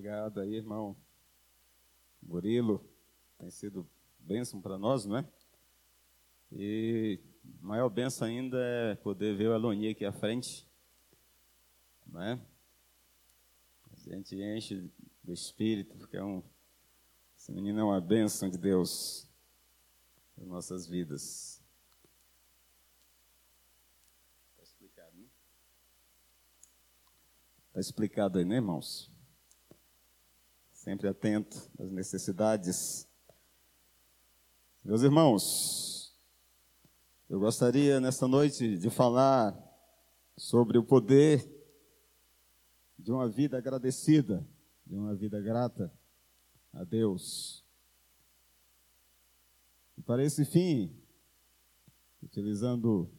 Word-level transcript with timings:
Obrigado 0.00 0.40
aí, 0.40 0.54
irmão 0.54 0.96
Murilo. 2.22 2.82
Tem 3.36 3.50
sido 3.50 3.86
bênção 4.18 4.58
para 4.58 4.78
nós, 4.78 5.04
não 5.04 5.18
é? 5.18 5.28
E 6.50 7.20
maior 7.60 7.90
bênção 7.90 8.26
ainda 8.26 8.56
é 8.58 8.94
poder 8.94 9.36
ver 9.36 9.50
o 9.50 9.52
Aloni 9.52 9.90
aqui 9.90 10.06
à 10.06 10.10
frente, 10.10 10.66
não 12.06 12.22
é? 12.22 12.40
A 13.92 14.10
gente 14.10 14.36
enche 14.36 14.90
do 15.22 15.34
Espírito, 15.34 15.94
porque 15.98 16.16
é 16.16 16.24
um, 16.24 16.42
esse 17.36 17.52
menino 17.52 17.78
é 17.80 17.84
uma 17.84 18.00
bênção 18.00 18.48
de 18.48 18.56
Deus 18.56 19.28
nas 20.34 20.48
nossas 20.48 20.86
vidas. 20.86 21.62
Está 24.52 24.62
explicado, 24.62 25.14
né? 25.18 25.26
Está 27.68 27.80
explicado 27.80 28.38
aí, 28.38 28.46
né, 28.46 28.54
irmãos? 28.54 29.09
Sempre 30.80 31.06
atento 31.08 31.70
às 31.78 31.90
necessidades. 31.90 33.06
Meus 34.82 35.02
irmãos, 35.02 36.18
eu 37.28 37.38
gostaria 37.38 38.00
nesta 38.00 38.26
noite 38.26 38.78
de 38.78 38.88
falar 38.88 39.54
sobre 40.38 40.78
o 40.78 40.82
poder 40.82 41.46
de 42.98 43.12
uma 43.12 43.28
vida 43.28 43.58
agradecida, 43.58 44.42
de 44.86 44.96
uma 44.96 45.14
vida 45.14 45.38
grata 45.38 45.92
a 46.72 46.82
Deus. 46.82 47.62
E 49.98 50.02
para 50.02 50.24
esse 50.24 50.46
fim, 50.46 50.98
utilizando 52.22 53.12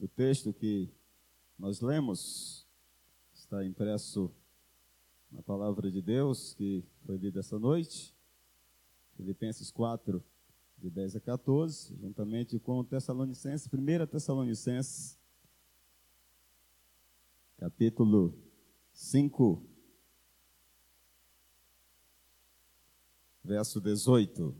o 0.00 0.06
texto 0.06 0.52
que 0.52 0.88
nós 1.58 1.80
lemos, 1.80 2.68
está 3.34 3.64
impresso 3.64 4.32
na 5.34 5.42
palavra 5.42 5.90
de 5.90 6.00
Deus 6.00 6.54
que 6.54 6.84
foi 7.04 7.16
lida 7.16 7.40
essa 7.40 7.58
noite, 7.58 8.14
Filipenses 9.16 9.70
4, 9.70 10.22
de 10.78 10.90
10 10.90 11.16
a 11.16 11.20
14, 11.20 11.96
juntamente 12.00 12.58
com 12.58 12.84
Tessalonicenses, 12.84 13.66
1 13.66 14.06
Tessalonicenses, 14.06 15.18
capítulo 17.56 18.38
5, 18.92 19.62
verso 23.42 23.80
18. 23.80 24.54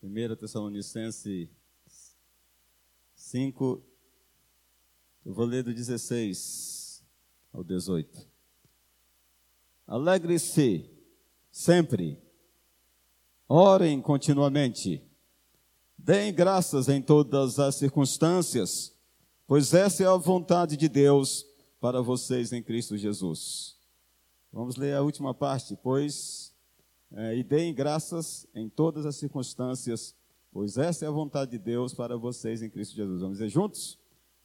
Primeira 0.00 0.34
Tessalonicenses 0.34 1.48
5, 3.14 3.89
eu 5.24 5.34
vou 5.34 5.44
ler 5.44 5.62
do 5.62 5.74
16 5.74 7.04
ao 7.52 7.62
18. 7.62 8.26
Alegre-se 9.86 10.88
sempre, 11.50 12.18
orem 13.48 14.00
continuamente, 14.00 15.02
deem 15.98 16.32
graças 16.32 16.88
em 16.88 17.02
todas 17.02 17.58
as 17.58 17.74
circunstâncias, 17.74 18.96
pois 19.46 19.74
essa 19.74 20.04
é 20.04 20.06
a 20.06 20.16
vontade 20.16 20.76
de 20.76 20.88
Deus 20.88 21.44
para 21.80 22.00
vocês 22.00 22.52
em 22.52 22.62
Cristo 22.62 22.96
Jesus. 22.96 23.76
Vamos 24.52 24.76
ler 24.76 24.94
a 24.94 25.02
última 25.02 25.34
parte, 25.34 25.76
pois, 25.82 26.52
é, 27.12 27.36
e 27.36 27.42
deem 27.42 27.74
graças 27.74 28.46
em 28.54 28.68
todas 28.68 29.04
as 29.04 29.16
circunstâncias, 29.16 30.14
pois 30.50 30.78
essa 30.78 31.04
é 31.04 31.08
a 31.08 31.12
vontade 31.12 31.52
de 31.52 31.58
Deus 31.58 31.92
para 31.92 32.16
vocês 32.16 32.62
em 32.62 32.70
Cristo 32.70 32.94
Jesus. 32.94 33.20
Vamos 33.20 33.38
dizer 33.38 33.50
juntos? 33.50 33.99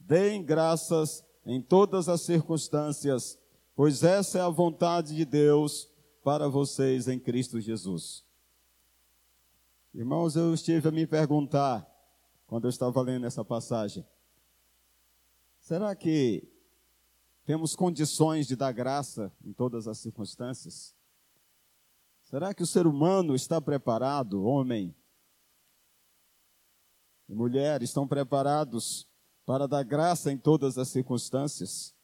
Deem 0.05 0.43
graças 0.43 1.25
em 1.43 1.59
todas 1.59 2.07
as 2.07 2.21
circunstâncias, 2.21 3.39
pois 3.75 4.03
essa 4.03 4.37
é 4.37 4.41
a 4.41 4.49
vontade 4.49 5.15
de 5.15 5.25
Deus 5.25 5.89
para 6.23 6.47
vocês 6.47 7.07
em 7.07 7.17
Cristo 7.19 7.59
Jesus. 7.59 8.23
Irmãos, 9.91 10.35
eu 10.35 10.53
estive 10.53 10.89
a 10.89 10.91
me 10.91 11.07
perguntar, 11.07 11.89
quando 12.45 12.65
eu 12.65 12.69
estava 12.69 13.01
lendo 13.01 13.25
essa 13.25 13.43
passagem, 13.43 14.05
será 15.59 15.95
que 15.95 16.47
temos 17.43 17.75
condições 17.75 18.45
de 18.45 18.55
dar 18.55 18.73
graça 18.73 19.33
em 19.43 19.53
todas 19.53 19.87
as 19.87 19.97
circunstâncias? 19.97 20.95
Será 22.21 22.53
que 22.53 22.61
o 22.61 22.67
ser 22.67 22.85
humano 22.85 23.33
está 23.33 23.59
preparado, 23.59 24.43
homem 24.43 24.95
e 27.27 27.33
mulher, 27.33 27.81
estão 27.81 28.07
preparados 28.07 29.07
para 29.45 29.67
dar 29.67 29.83
graça 29.83 30.31
em 30.31 30.37
todas 30.37 30.77
as 30.77 30.89
circunstâncias. 30.89 31.95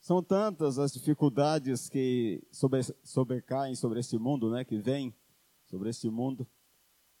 São 0.00 0.22
tantas 0.22 0.78
as 0.78 0.92
dificuldades 0.92 1.88
que 1.88 2.42
sobre, 2.50 2.82
sobrecaem 3.04 3.74
sobre 3.74 4.00
este 4.00 4.18
mundo, 4.18 4.50
né, 4.50 4.64
que 4.64 4.78
vêm 4.78 5.14
sobre 5.66 5.90
este 5.90 6.10
mundo, 6.10 6.46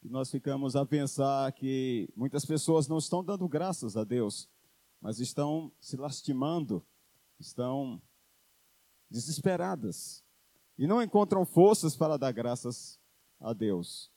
que 0.00 0.08
nós 0.08 0.30
ficamos 0.30 0.74
a 0.74 0.86
pensar 0.86 1.52
que 1.52 2.08
muitas 2.16 2.44
pessoas 2.44 2.88
não 2.88 2.98
estão 2.98 3.22
dando 3.22 3.48
graças 3.48 3.96
a 3.96 4.04
Deus, 4.04 4.48
mas 5.00 5.20
estão 5.20 5.72
se 5.80 5.96
lastimando, 5.96 6.84
estão 7.38 8.00
desesperadas 9.10 10.24
e 10.76 10.86
não 10.86 11.02
encontram 11.02 11.44
forças 11.44 11.96
para 11.96 12.16
dar 12.16 12.32
graças 12.32 12.98
a 13.40 13.52
Deus. 13.52 14.10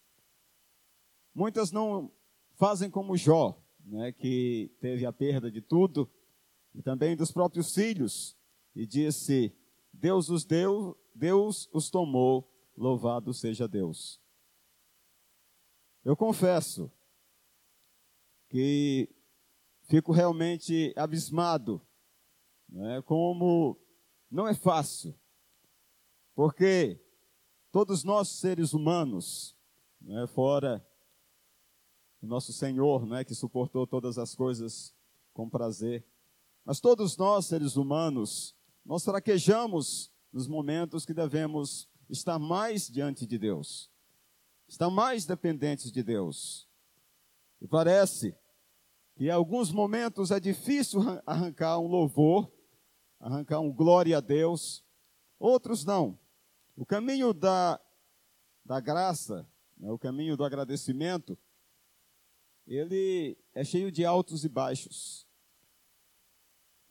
Muitas 1.33 1.71
não 1.71 2.11
fazem 2.55 2.89
como 2.89 3.17
Jó, 3.17 3.59
né, 3.85 4.11
que 4.11 4.71
teve 4.79 5.05
a 5.05 5.13
perda 5.13 5.51
de 5.51 5.61
tudo, 5.61 6.09
e 6.73 6.81
também 6.81 7.15
dos 7.15 7.31
próprios 7.31 7.73
filhos, 7.73 8.37
e 8.75 8.85
disse: 8.85 9.53
Deus 9.93 10.29
os 10.29 10.45
deu, 10.45 10.97
Deus 11.13 11.69
os 11.73 11.89
tomou, 11.89 12.49
louvado 12.75 13.33
seja 13.33 13.67
Deus. 13.67 14.21
Eu 16.03 16.15
confesso 16.15 16.91
que 18.49 19.09
fico 19.83 20.11
realmente 20.11 20.93
abismado, 20.95 21.81
né, 22.67 23.01
como 23.03 23.77
não 24.29 24.47
é 24.47 24.53
fácil, 24.53 25.13
porque 26.33 26.99
todos 27.71 28.03
nós 28.03 28.29
seres 28.29 28.73
humanos, 28.73 29.55
né, 29.99 30.25
fora 30.27 30.85
nosso 32.27 32.53
Senhor, 32.53 33.05
né, 33.05 33.23
que 33.23 33.33
suportou 33.33 33.87
todas 33.87 34.17
as 34.17 34.35
coisas 34.35 34.93
com 35.33 35.49
prazer. 35.49 36.05
Mas 36.63 36.79
todos 36.79 37.17
nós, 37.17 37.47
seres 37.47 37.75
humanos, 37.75 38.55
nós 38.85 39.03
fraquejamos 39.03 40.11
nos 40.31 40.47
momentos 40.47 41.05
que 41.05 41.13
devemos 41.13 41.89
estar 42.09 42.37
mais 42.37 42.87
diante 42.87 43.25
de 43.25 43.37
Deus, 43.37 43.89
estar 44.67 44.89
mais 44.89 45.25
dependentes 45.25 45.91
de 45.91 46.03
Deus. 46.03 46.67
E 47.59 47.67
parece 47.67 48.35
que 49.15 49.25
em 49.25 49.29
alguns 49.29 49.71
momentos 49.71 50.31
é 50.31 50.39
difícil 50.39 51.01
arrancar 51.25 51.79
um 51.79 51.87
louvor, 51.87 52.51
arrancar 53.19 53.59
um 53.59 53.71
glória 53.71 54.17
a 54.17 54.21
Deus, 54.21 54.83
outros 55.39 55.85
não. 55.85 56.17
O 56.75 56.85
caminho 56.85 57.33
da, 57.33 57.79
da 58.65 58.79
graça, 58.79 59.47
né, 59.77 59.91
o 59.91 59.99
caminho 59.99 60.37
do 60.37 60.43
agradecimento, 60.43 61.37
ele 62.65 63.37
é 63.53 63.63
cheio 63.63 63.91
de 63.91 64.05
altos 64.05 64.43
e 64.45 64.49
baixos. 64.49 65.27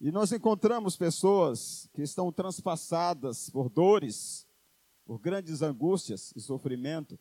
E 0.01 0.11
nós 0.11 0.33
encontramos 0.33 0.97
pessoas 0.97 1.89
que 1.93 2.03
estão 2.03 2.33
transpassadas 2.33 3.51
por 3.51 3.69
dores, 3.69 4.47
por 5.05 5.19
grandes 5.19 5.61
angústias 5.61 6.33
e 6.35 6.41
sofrimento, 6.41 7.19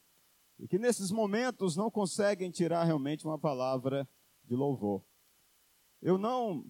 e 0.57 0.67
que 0.67 0.79
nesses 0.79 1.11
momentos 1.11 1.75
não 1.75 1.91
conseguem 1.91 2.49
tirar 2.49 2.83
realmente 2.83 3.25
uma 3.25 3.37
palavra 3.37 4.07
de 4.43 4.55
louvor. 4.55 5.03
Eu 6.01 6.17
não 6.17 6.65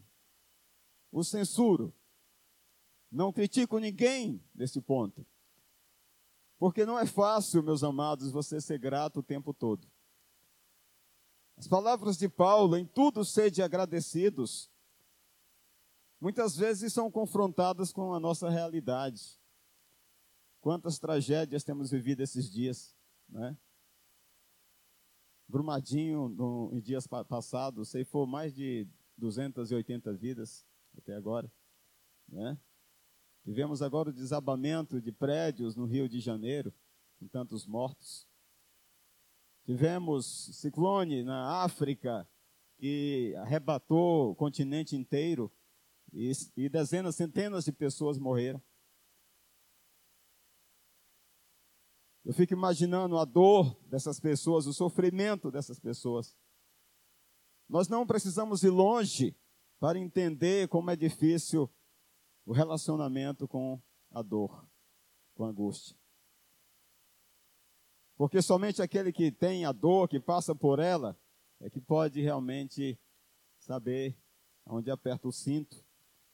o 1.12 1.24
censuro, 1.24 1.94
não 3.12 3.34
critico 3.34 3.80
ninguém 3.80 4.44
nesse 4.54 4.80
ponto, 4.80 5.26
porque 6.58 6.86
não 6.86 7.00
é 7.00 7.06
fácil, 7.06 7.64
meus 7.64 7.84
amados, 7.84 8.32
você 8.32 8.62
ser 8.62 8.78
grato 8.80 9.20
o 9.20 9.24
tempo 9.24 9.54
todo. 9.54 9.88
As 11.60 11.68
palavras 11.68 12.18
de 12.18 12.30
Paulo, 12.30 12.78
em 12.78 12.86
tudo 12.86 13.26
sede 13.26 13.62
agradecidos, 13.62 14.72
muitas 16.18 16.56
vezes 16.56 16.94
são 16.94 17.12
confrontadas 17.12 17.92
com 17.92 18.14
a 18.14 18.20
nossa 18.20 18.50
realidade. 18.50 19.38
Quantas 20.62 20.98
tragédias 20.98 21.66
temos 21.66 21.92
vivido 21.92 22.22
esses 22.22 22.50
dias, 22.50 22.96
né? 23.28 23.58
Brumadinho, 25.50 26.30
no, 26.30 26.70
em 26.72 26.80
dias 26.80 27.06
passados, 27.06 27.90
ceifou 27.90 28.26
mais 28.26 28.56
de 28.56 28.88
280 29.18 30.14
vidas 30.14 30.66
até 30.98 31.14
agora, 31.14 31.52
né? 32.30 32.58
Tivemos 33.44 33.82
agora 33.82 34.12
o 34.12 34.14
desabamento 34.14 35.02
de 35.02 35.12
prédios 35.12 35.76
no 35.76 35.84
Rio 35.84 36.08
de 36.08 36.22
Janeiro, 36.22 36.74
com 37.20 37.28
tantos 37.28 37.66
mortos. 37.66 38.29
Tivemos 39.70 40.26
ciclone 40.60 41.24
na 41.24 41.64
África, 41.64 42.28
que 42.80 43.36
arrebatou 43.38 44.32
o 44.32 44.36
continente 44.36 44.96
inteiro. 44.96 45.52
e, 46.12 46.32
e 46.58 46.68
dezenas, 46.68 47.16
centenas 47.16 47.66
de 47.66 47.72
pessoas 47.72 48.18
morreram. 48.18 48.60
Eu 52.26 52.34
fico 52.34 52.52
imaginando 52.52 53.16
a 53.20 53.26
dor 53.26 53.80
dessas 53.86 54.20
pessoas, 54.20 54.66
o 54.66 54.74
sofrimento 54.74 55.52
dessas 55.52 55.80
pessoas. 55.80 56.36
Nós 57.70 57.88
não 57.88 58.08
precisamos 58.08 58.64
ir 58.64 58.72
longe 58.72 59.38
para 59.80 60.00
entender 60.00 60.68
como 60.68 60.90
é 60.90 60.96
difícil 60.96 61.72
o 62.44 62.54
relacionamento 62.54 63.48
com 63.48 63.80
a 64.10 64.24
dor, 64.24 64.68
com 65.36 65.46
a 65.46 65.50
angústia. 65.50 65.96
Porque 68.20 68.42
somente 68.42 68.82
aquele 68.82 69.14
que 69.14 69.32
tem 69.32 69.64
a 69.64 69.72
dor, 69.72 70.10
que 70.10 70.20
passa 70.20 70.54
por 70.54 70.78
ela, 70.78 71.18
é 71.58 71.70
que 71.70 71.80
pode 71.80 72.20
realmente 72.20 73.00
saber 73.58 74.14
onde 74.66 74.92
aperta 74.92 75.26
o 75.26 75.32
cinto, 75.32 75.82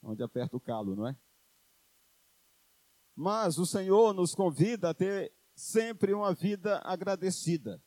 onde 0.02 0.24
aperta 0.24 0.58
o 0.58 0.60
calo, 0.60 0.96
não 0.96 1.08
é? 1.08 1.16
Mas 3.16 3.60
o 3.60 3.68
Senhor 3.68 4.16
nos 4.16 4.34
convida 4.34 4.90
a 4.90 4.96
ter 4.96 5.32
sempre 5.54 6.12
uma 6.12 6.34
vida 6.34 6.80
agradecida. 6.80 7.80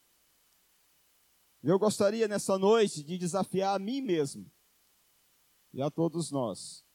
Eu 1.60 1.76
gostaria 1.76 2.28
nessa 2.28 2.56
noite 2.56 3.02
de 3.02 3.18
desafiar 3.18 3.74
a 3.74 3.80
mim 3.80 4.00
mesmo 4.00 4.48
e 5.74 5.82
a 5.82 5.90
todos 5.90 6.30
nós 6.30 6.86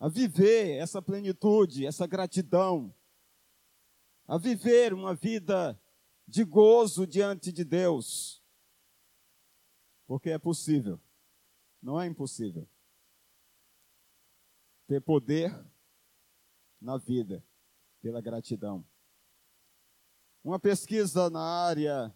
a 0.00 0.08
viver 0.08 0.78
essa 0.78 1.02
plenitude, 1.02 1.84
essa 1.84 2.06
gratidão, 2.06 2.94
a 4.26 4.38
viver 4.38 4.94
uma 4.94 5.14
vida 5.14 5.78
de 6.28 6.44
gozo 6.44 7.06
diante 7.06 7.50
de 7.50 7.64
Deus, 7.64 8.44
porque 10.06 10.28
é 10.28 10.38
possível, 10.38 11.00
não 11.82 11.98
é 11.98 12.06
impossível, 12.06 12.68
ter 14.86 15.00
poder 15.00 15.50
na 16.78 16.98
vida 16.98 17.42
pela 18.02 18.20
gratidão. 18.20 18.86
Uma 20.44 20.60
pesquisa 20.60 21.30
na 21.30 21.40
área 21.40 22.14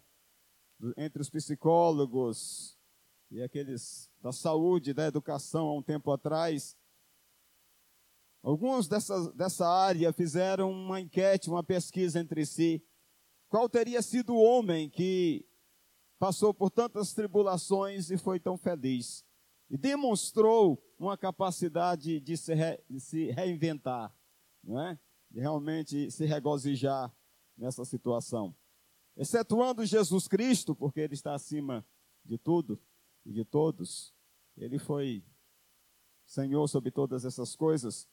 entre 0.95 1.19
os 1.19 1.29
psicólogos 1.29 2.77
e 3.31 3.41
aqueles 3.41 4.11
da 4.21 4.31
saúde, 4.31 4.93
da 4.93 5.07
educação, 5.07 5.67
há 5.67 5.73
um 5.75 5.81
tempo 5.81 6.11
atrás, 6.11 6.77
alguns 8.43 8.87
dessa, 8.87 9.33
dessa 9.33 9.67
área 9.67 10.13
fizeram 10.13 10.71
uma 10.71 11.01
enquete, 11.01 11.49
uma 11.49 11.63
pesquisa 11.63 12.19
entre 12.19 12.45
si. 12.45 12.85
Qual 13.53 13.69
teria 13.69 14.01
sido 14.01 14.33
o 14.33 14.41
homem 14.41 14.89
que 14.89 15.45
passou 16.17 16.51
por 16.55 16.71
tantas 16.71 17.13
tribulações 17.13 18.09
e 18.09 18.17
foi 18.17 18.39
tão 18.39 18.57
feliz? 18.57 19.23
E 19.69 19.77
demonstrou 19.77 20.83
uma 20.97 21.15
capacidade 21.15 22.19
de 22.19 22.35
se, 22.35 22.55
re, 22.55 22.83
de 22.89 22.99
se 22.99 23.29
reinventar, 23.29 24.11
não 24.63 24.81
é? 24.81 24.99
de 25.29 25.39
realmente 25.39 26.09
se 26.09 26.25
regozijar 26.25 27.15
nessa 27.55 27.85
situação. 27.85 28.55
Excetuando 29.15 29.85
Jesus 29.85 30.27
Cristo, 30.27 30.73
porque 30.73 31.01
ele 31.01 31.13
está 31.13 31.35
acima 31.35 31.85
de 32.25 32.39
tudo 32.39 32.81
e 33.23 33.31
de 33.31 33.45
todos, 33.45 34.15
ele 34.57 34.79
foi 34.79 35.23
Senhor 36.25 36.67
sobre 36.67 36.89
todas 36.89 37.23
essas 37.23 37.55
coisas. 37.55 38.09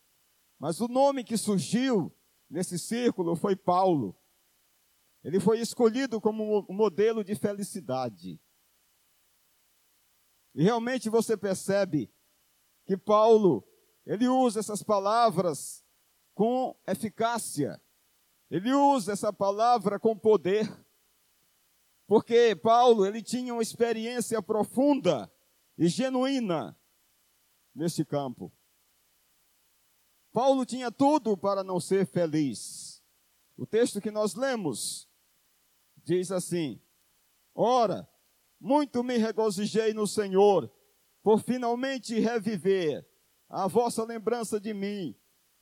Mas 0.59 0.83
o 0.83 0.87
nome 0.87 1.25
que 1.25 1.39
surgiu 1.39 2.15
nesse 2.51 2.79
círculo 2.79 3.35
foi 3.35 3.57
Paulo. 3.57 4.20
Ele 5.23 5.39
foi 5.39 5.61
escolhido 5.61 6.21
como 6.21 6.67
um 6.69 6.75
modelo 6.75 7.23
de 7.23 7.35
felicidade. 7.35 8.41
E 10.55 10.63
realmente 10.63 11.09
você 11.09 11.37
percebe 11.37 12.13
que 12.87 12.97
Paulo, 12.97 13.65
ele 14.07 14.27
usa 14.29 14.61
essas 14.61 14.83
palavras 14.83 15.85
com 16.35 16.75
eficácia. 16.87 17.81
Ele 18.51 18.73
usa 18.73 19.13
essa 19.13 19.33
palavra 19.33 20.01
com 20.01 20.17
poder. 20.17 20.67
Porque 22.07 22.57
Paulo, 22.57 23.07
ele 23.07 23.23
tinha 23.23 23.53
uma 23.53 23.63
experiência 23.63 24.43
profunda 24.43 25.33
e 25.79 25.87
genuína 25.87 26.77
nesse 27.75 28.05
campo. 28.05 28.53
Paulo 30.33 30.65
tinha 30.65 30.91
tudo 30.91 31.37
para 31.37 31.63
não 31.63 31.79
ser 31.79 32.07
feliz. 32.07 33.03
O 33.57 33.67
texto 33.67 34.01
que 34.01 34.11
nós 34.11 34.35
lemos 34.35 35.10
diz 36.11 36.33
assim: 36.33 36.81
Ora, 37.55 38.09
muito 38.59 39.05
me 39.05 39.17
regozijei 39.17 39.95
no 39.95 40.07
Senhor, 40.07 40.71
por 41.23 41.41
finalmente 41.41 42.19
reviver 42.19 43.07
a 43.49 43.69
vossa 43.69 44.05
lembrança 44.05 44.61
de 44.61 44.75
mim, 44.75 45.17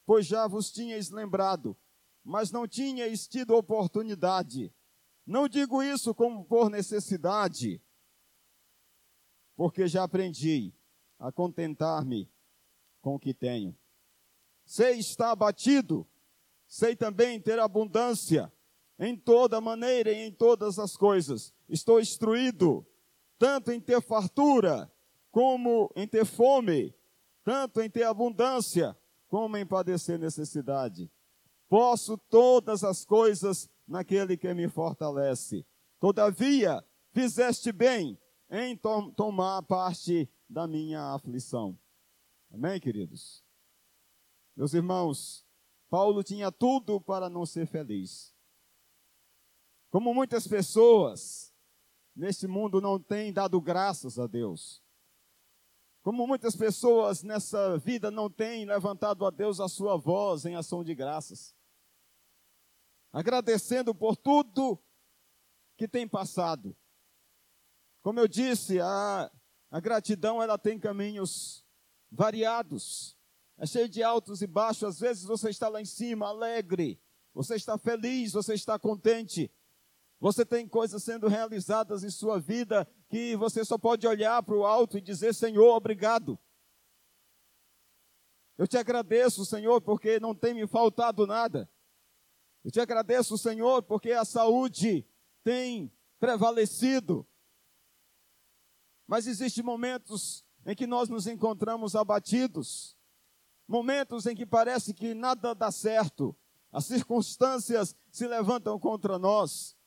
pois 0.06 0.26
já 0.26 0.46
vos 0.46 0.70
tinhais 0.70 1.10
lembrado, 1.10 1.76
mas 2.24 2.50
não 2.50 2.66
tinhais 2.66 3.26
tido 3.26 3.54
oportunidade. 3.54 4.72
Não 5.26 5.46
digo 5.46 5.82
isso 5.82 6.14
como 6.14 6.44
por 6.44 6.70
necessidade, 6.70 7.82
porque 9.54 9.86
já 9.86 10.04
aprendi 10.04 10.74
a 11.18 11.30
contentar-me 11.30 12.32
com 13.02 13.16
o 13.16 13.18
que 13.18 13.34
tenho. 13.34 13.76
Sei 14.64 14.98
estar 14.98 15.30
abatido, 15.30 16.08
sei 16.66 16.96
também 16.96 17.38
ter 17.40 17.58
abundância 17.58 18.50
em 18.98 19.16
toda 19.16 19.60
maneira 19.60 20.10
e 20.10 20.26
em 20.26 20.32
todas 20.32 20.78
as 20.78 20.96
coisas. 20.96 21.52
Estou 21.68 22.00
instruído, 22.00 22.86
tanto 23.38 23.70
em 23.70 23.80
ter 23.80 24.00
fartura, 24.02 24.90
como 25.30 25.92
em 25.94 26.06
ter 26.06 26.24
fome, 26.24 26.94
tanto 27.44 27.80
em 27.80 27.88
ter 27.88 28.04
abundância, 28.04 28.96
como 29.28 29.56
em 29.56 29.64
padecer 29.64 30.18
necessidade. 30.18 31.10
Posso 31.68 32.16
todas 32.16 32.82
as 32.82 33.04
coisas 33.04 33.68
naquele 33.86 34.36
que 34.36 34.52
me 34.54 34.68
fortalece. 34.68 35.64
Todavia, 36.00 36.84
fizeste 37.12 37.70
bem 37.72 38.18
em 38.50 38.76
tom 38.76 39.10
tomar 39.10 39.62
parte 39.62 40.28
da 40.48 40.66
minha 40.66 41.12
aflição. 41.14 41.78
Amém, 42.52 42.80
queridos? 42.80 43.44
Meus 44.56 44.72
irmãos, 44.72 45.46
Paulo 45.90 46.22
tinha 46.22 46.50
tudo 46.50 47.00
para 47.00 47.28
não 47.28 47.44
ser 47.44 47.66
feliz. 47.66 48.34
Como 49.90 50.12
muitas 50.12 50.46
pessoas 50.46 51.54
neste 52.14 52.46
mundo 52.46 52.80
não 52.80 52.98
têm 52.98 53.32
dado 53.32 53.60
graças 53.60 54.18
a 54.18 54.26
Deus. 54.26 54.82
Como 56.02 56.26
muitas 56.26 56.56
pessoas 56.56 57.22
nessa 57.22 57.76
vida 57.78 58.10
não 58.10 58.30
têm 58.30 58.64
levantado 58.64 59.26
a 59.26 59.30
Deus 59.30 59.60
a 59.60 59.68
sua 59.68 59.96
voz 59.96 60.44
em 60.44 60.56
ação 60.56 60.82
de 60.82 60.94
graças 60.94 61.56
agradecendo 63.12 63.94
por 63.94 64.16
tudo 64.16 64.78
que 65.76 65.88
tem 65.88 66.06
passado. 66.06 66.76
Como 68.02 68.20
eu 68.20 68.28
disse, 68.28 68.80
a, 68.80 69.30
a 69.70 69.80
gratidão 69.80 70.42
ela 70.42 70.58
tem 70.58 70.78
caminhos 70.78 71.64
variados. 72.10 73.16
É 73.56 73.66
cheio 73.66 73.88
de 73.88 74.02
altos 74.02 74.40
e 74.40 74.46
baixos. 74.46 74.84
Às 74.84 75.00
vezes 75.00 75.24
você 75.24 75.50
está 75.50 75.68
lá 75.68 75.80
em 75.80 75.84
cima, 75.84 76.28
alegre. 76.28 77.00
Você 77.34 77.56
está 77.56 77.76
feliz, 77.76 78.32
você 78.32 78.54
está 78.54 78.78
contente. 78.78 79.50
Você 80.20 80.44
tem 80.44 80.66
coisas 80.66 81.02
sendo 81.04 81.28
realizadas 81.28 82.02
em 82.02 82.10
sua 82.10 82.40
vida 82.40 82.88
que 83.08 83.36
você 83.36 83.64
só 83.64 83.78
pode 83.78 84.06
olhar 84.06 84.42
para 84.42 84.56
o 84.56 84.66
alto 84.66 84.98
e 84.98 85.00
dizer: 85.00 85.34
Senhor, 85.34 85.74
obrigado. 85.74 86.38
Eu 88.56 88.66
te 88.66 88.76
agradeço, 88.76 89.44
Senhor, 89.44 89.80
porque 89.80 90.18
não 90.18 90.34
tem 90.34 90.52
me 90.52 90.66
faltado 90.66 91.26
nada. 91.26 91.70
Eu 92.64 92.72
te 92.72 92.80
agradeço, 92.80 93.38
Senhor, 93.38 93.84
porque 93.84 94.10
a 94.10 94.24
saúde 94.24 95.06
tem 95.44 95.92
prevalecido. 96.18 97.24
Mas 99.06 99.28
existem 99.28 99.62
momentos 99.62 100.44
em 100.66 100.74
que 100.74 100.86
nós 100.86 101.08
nos 101.08 101.28
encontramos 101.28 101.94
abatidos, 101.94 102.96
momentos 103.66 104.26
em 104.26 104.34
que 104.34 104.44
parece 104.44 104.92
que 104.92 105.14
nada 105.14 105.54
dá 105.54 105.70
certo, 105.70 106.36
as 106.72 106.84
circunstâncias 106.84 107.96
se 108.10 108.26
levantam 108.26 108.78
contra 108.78 109.18
nós, 109.18 109.77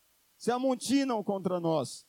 se 0.41 0.49
amontinam 0.49 1.23
contra 1.23 1.59
nós. 1.59 2.03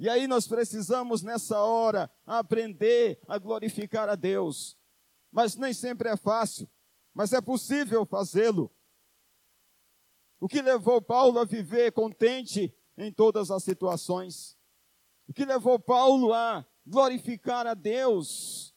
E 0.00 0.08
aí 0.08 0.26
nós 0.26 0.48
precisamos 0.48 1.22
nessa 1.22 1.60
hora 1.60 2.10
aprender 2.26 3.20
a 3.28 3.38
glorificar 3.38 4.08
a 4.08 4.16
Deus. 4.16 4.76
Mas 5.30 5.54
nem 5.54 5.72
sempre 5.72 6.08
é 6.08 6.16
fácil, 6.16 6.68
mas 7.14 7.32
é 7.32 7.40
possível 7.40 8.04
fazê-lo. 8.04 8.74
O 10.40 10.48
que 10.48 10.60
levou 10.60 11.00
Paulo 11.00 11.38
a 11.38 11.44
viver 11.44 11.92
contente 11.92 12.74
em 12.96 13.12
todas 13.12 13.48
as 13.48 13.62
situações? 13.62 14.58
O 15.28 15.32
que 15.32 15.44
levou 15.44 15.78
Paulo 15.78 16.34
a 16.34 16.66
glorificar 16.84 17.64
a 17.64 17.74
Deus 17.74 18.74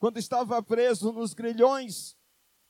quando 0.00 0.18
estava 0.18 0.60
preso 0.60 1.12
nos 1.12 1.32
grilhões 1.32 2.16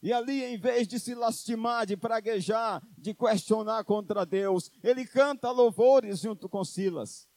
e 0.02 0.12
ali, 0.12 0.42
em 0.42 0.59
vez 0.59 0.88
de 0.88 0.99
se 0.99 1.14
lastimar, 1.14 1.87
de 1.87 1.97
praguejar, 1.97 2.82
de 2.99 3.14
questionar 3.14 3.85
contra 3.85 4.26
Deus, 4.26 4.68
ele 4.82 5.06
canta 5.06 5.50
louvores 5.52 6.18
junto 6.21 6.49
com 6.49 6.64
Silas. 6.64 7.28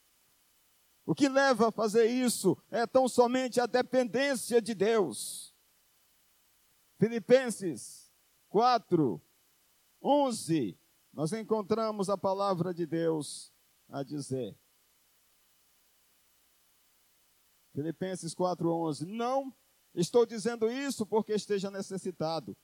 O 1.06 1.14
que 1.14 1.30
leva 1.30 1.68
a 1.68 1.72
fazer 1.72 2.08
isso 2.08 2.58
é 2.72 2.88
tão 2.88 3.08
somente 3.08 3.62
a 3.62 3.68
dependência 3.68 4.60
de 4.60 4.74
Deus. 4.74 5.54
Filipenses 6.98 8.12
4, 8.50 9.22
11, 10.02 10.80
nós 11.14 11.32
encontramos 11.34 12.10
a 12.10 12.18
palavra 12.18 12.74
de 12.74 12.88
Deus 12.88 13.54
a 13.88 14.02
dizer. 14.02 14.58
Filipenses 17.76 18.34
4:11. 18.34 19.06
Não 19.06 19.54
estou 19.96 20.26
dizendo 20.26 20.70
isso 20.70 21.06
porque 21.06 21.34
esteja 21.34 21.72
necessitado, 21.72 22.56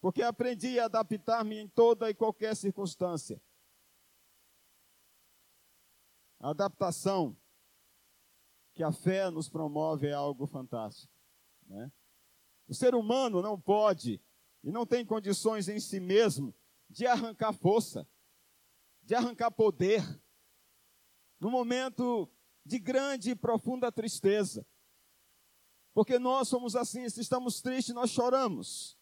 porque 0.00 0.22
aprendi 0.22 0.78
a 0.78 0.84
adaptar-me 0.84 1.58
em 1.58 1.68
toda 1.68 2.08
e 2.08 2.14
qualquer 2.14 2.54
circunstância. 2.54 3.40
A 6.38 6.50
adaptação 6.50 7.36
que 8.74 8.82
a 8.82 8.92
fé 8.92 9.30
nos 9.30 9.48
promove 9.48 10.06
é 10.06 10.12
algo 10.12 10.46
fantástico. 10.46 11.12
Né? 11.66 11.90
O 12.68 12.74
ser 12.74 12.94
humano 12.94 13.40
não 13.40 13.60
pode 13.60 14.20
e 14.62 14.70
não 14.70 14.86
tem 14.86 15.04
condições 15.04 15.68
em 15.68 15.80
si 15.80 15.98
mesmo 15.98 16.54
de 16.88 17.06
arrancar 17.06 17.52
força, 17.52 18.08
de 19.02 19.14
arrancar 19.14 19.50
poder. 19.50 20.02
No 21.40 21.50
momento 21.50 22.30
de 22.64 22.78
grande 22.78 23.30
e 23.30 23.36
profunda 23.36 23.92
tristeza. 23.92 24.66
Porque 25.96 26.18
nós 26.18 26.48
somos 26.48 26.76
assim, 26.76 27.08
se 27.08 27.22
estamos 27.22 27.62
tristes, 27.62 27.94
nós 27.94 28.10
choramos. 28.10 28.98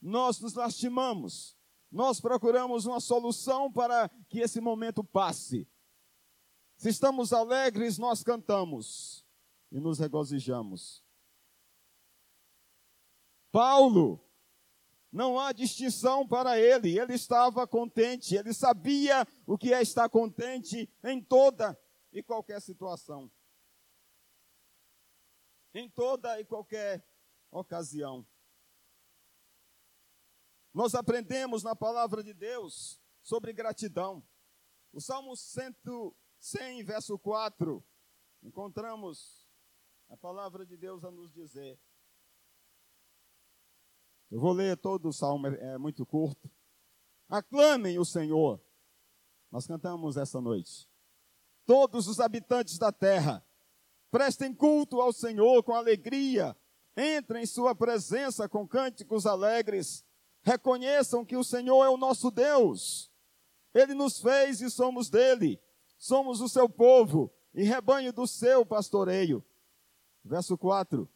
Nós 0.00 0.38
nos 0.38 0.54
lastimamos. 0.54 1.58
Nós 1.90 2.20
procuramos 2.20 2.86
uma 2.86 3.00
solução 3.00 3.68
para 3.72 4.08
que 4.28 4.38
esse 4.38 4.60
momento 4.60 5.02
passe. 5.02 5.68
Se 6.76 6.88
estamos 6.88 7.32
alegres, 7.32 7.98
nós 7.98 8.22
cantamos 8.22 9.26
e 9.72 9.80
nos 9.80 9.98
regozijamos. 9.98 11.04
Paulo, 13.50 14.24
não 15.10 15.36
há 15.36 15.50
distinção 15.50 16.28
para 16.28 16.56
ele, 16.60 16.96
ele 16.96 17.14
estava 17.14 17.66
contente, 17.66 18.36
ele 18.36 18.54
sabia 18.54 19.26
o 19.44 19.58
que 19.58 19.74
é 19.74 19.82
estar 19.82 20.08
contente 20.08 20.88
em 21.02 21.20
toda 21.20 21.76
e 22.12 22.22
qualquer 22.22 22.62
situação. 22.62 23.28
Em 25.74 25.90
toda 25.90 26.40
e 26.40 26.44
qualquer 26.44 27.04
ocasião. 27.50 28.26
Nós 30.72 30.94
aprendemos 30.94 31.62
na 31.62 31.76
palavra 31.76 32.22
de 32.22 32.32
Deus 32.32 33.00
sobre 33.22 33.52
gratidão. 33.52 34.26
O 34.92 35.00
Salmo 35.00 35.34
100, 35.36 36.84
verso 36.84 37.18
4, 37.18 37.84
encontramos 38.42 39.48
a 40.08 40.16
palavra 40.16 40.64
de 40.64 40.76
Deus 40.76 41.04
a 41.04 41.10
nos 41.10 41.32
dizer. 41.32 41.78
Eu 44.30 44.40
vou 44.40 44.52
ler 44.52 44.76
todo 44.76 45.08
o 45.08 45.12
salmo, 45.12 45.48
é, 45.48 45.74
é 45.74 45.78
muito 45.78 46.06
curto. 46.06 46.50
Aclamem 47.28 47.98
o 47.98 48.04
Senhor. 48.04 48.64
Nós 49.50 49.66
cantamos 49.66 50.16
essa 50.16 50.40
noite 50.40 50.88
todos 51.64 52.08
os 52.08 52.20
habitantes 52.20 52.78
da 52.78 52.92
terra. 52.92 53.44
Prestem 54.14 54.54
culto 54.54 55.00
ao 55.00 55.12
Senhor 55.12 55.64
com 55.64 55.74
alegria, 55.74 56.56
entrem 56.96 57.42
em 57.42 57.46
sua 57.46 57.74
presença 57.74 58.48
com 58.48 58.64
cânticos 58.64 59.26
alegres. 59.26 60.04
Reconheçam 60.40 61.24
que 61.24 61.36
o 61.36 61.42
Senhor 61.42 61.84
é 61.84 61.88
o 61.88 61.96
nosso 61.96 62.30
Deus. 62.30 63.10
Ele 63.74 63.92
nos 63.92 64.20
fez 64.20 64.60
e 64.60 64.70
somos 64.70 65.10
dele. 65.10 65.60
Somos 65.98 66.40
o 66.40 66.48
seu 66.48 66.68
povo 66.68 67.28
e 67.52 67.64
rebanho 67.64 68.12
do 68.12 68.24
seu 68.24 68.64
pastoreio. 68.64 69.44
Verso 70.24 70.56
4. 70.56 71.10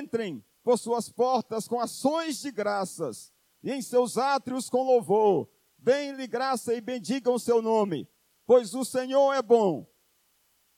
Entrem 0.00 0.42
por 0.64 0.78
suas 0.78 1.10
portas 1.10 1.68
com 1.68 1.80
ações 1.80 2.40
de 2.40 2.50
graças 2.50 3.30
e 3.62 3.70
em 3.70 3.82
seus 3.82 4.16
átrios 4.16 4.70
com 4.70 4.82
louvor. 4.82 5.50
Deem-lhe 5.76 6.26
graça 6.26 6.72
e 6.72 6.80
bendigam 6.80 7.34
o 7.34 7.38
seu 7.38 7.60
nome 7.60 8.08
Pois 8.46 8.74
o 8.74 8.84
Senhor 8.84 9.32
é 9.32 9.40
bom, 9.40 9.86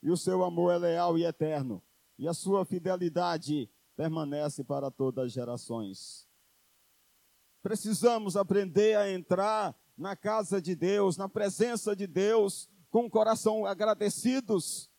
e 0.04 0.11
o 0.11 0.16
seu 0.18 0.44
amor 0.44 0.70
é 0.70 0.76
leal 0.76 1.18
e 1.18 1.25
eterno, 1.25 1.82
e 2.18 2.28
a 2.28 2.34
sua 2.34 2.66
fidelidade 2.66 3.70
permanece 3.96 4.62
para 4.62 4.90
todas 4.90 5.25
as 5.25 5.32
gerações. 5.32 6.28
Precisamos 7.62 8.37
aprender 8.37 8.99
a 8.99 9.11
entrar 9.11 9.75
na 9.96 10.14
casa 10.14 10.61
de 10.61 10.76
Deus, 10.76 11.16
na 11.16 11.26
presença 11.26 11.96
de 11.96 12.06
Deus, 12.06 12.68
com 12.90 13.06
o 13.06 13.11
coração 13.11 13.64
agradecidos. 13.64 14.90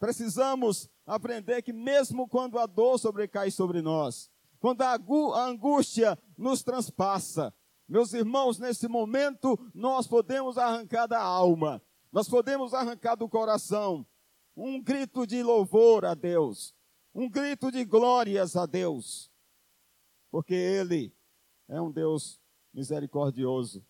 Precisamos 0.00 0.90
aprender 1.06 1.62
que, 1.62 1.72
mesmo 1.72 2.28
quando 2.28 2.58
a 2.58 2.66
dor 2.66 2.98
sobrecai 2.98 3.52
sobre 3.52 3.80
nós, 3.80 4.28
quando 4.58 4.82
a 4.82 4.98
angústia 5.44 6.18
nos 6.36 6.64
transpassa, 6.64 7.54
meus 7.88 8.12
irmãos, 8.12 8.58
nesse 8.58 8.88
momento 8.88 9.56
nós 9.72 10.08
podemos 10.08 10.58
arrancar 10.58 11.06
da 11.06 11.22
alma, 11.22 11.80
nós 12.10 12.28
podemos 12.28 12.74
arrancar 12.74 13.16
do 13.16 13.28
coração 13.28 14.06
um 14.56 14.82
grito 14.82 15.26
de 15.26 15.42
louvor 15.42 16.04
a 16.04 16.14
Deus, 16.14 16.74
um 17.14 17.28
grito 17.28 17.70
de 17.70 17.84
glórias 17.84 18.56
a 18.56 18.66
Deus, 18.66 19.30
porque 20.30 20.54
Ele 20.54 21.14
é 21.68 21.80
um 21.80 21.92
Deus 21.92 22.40
misericordioso. 22.72 23.86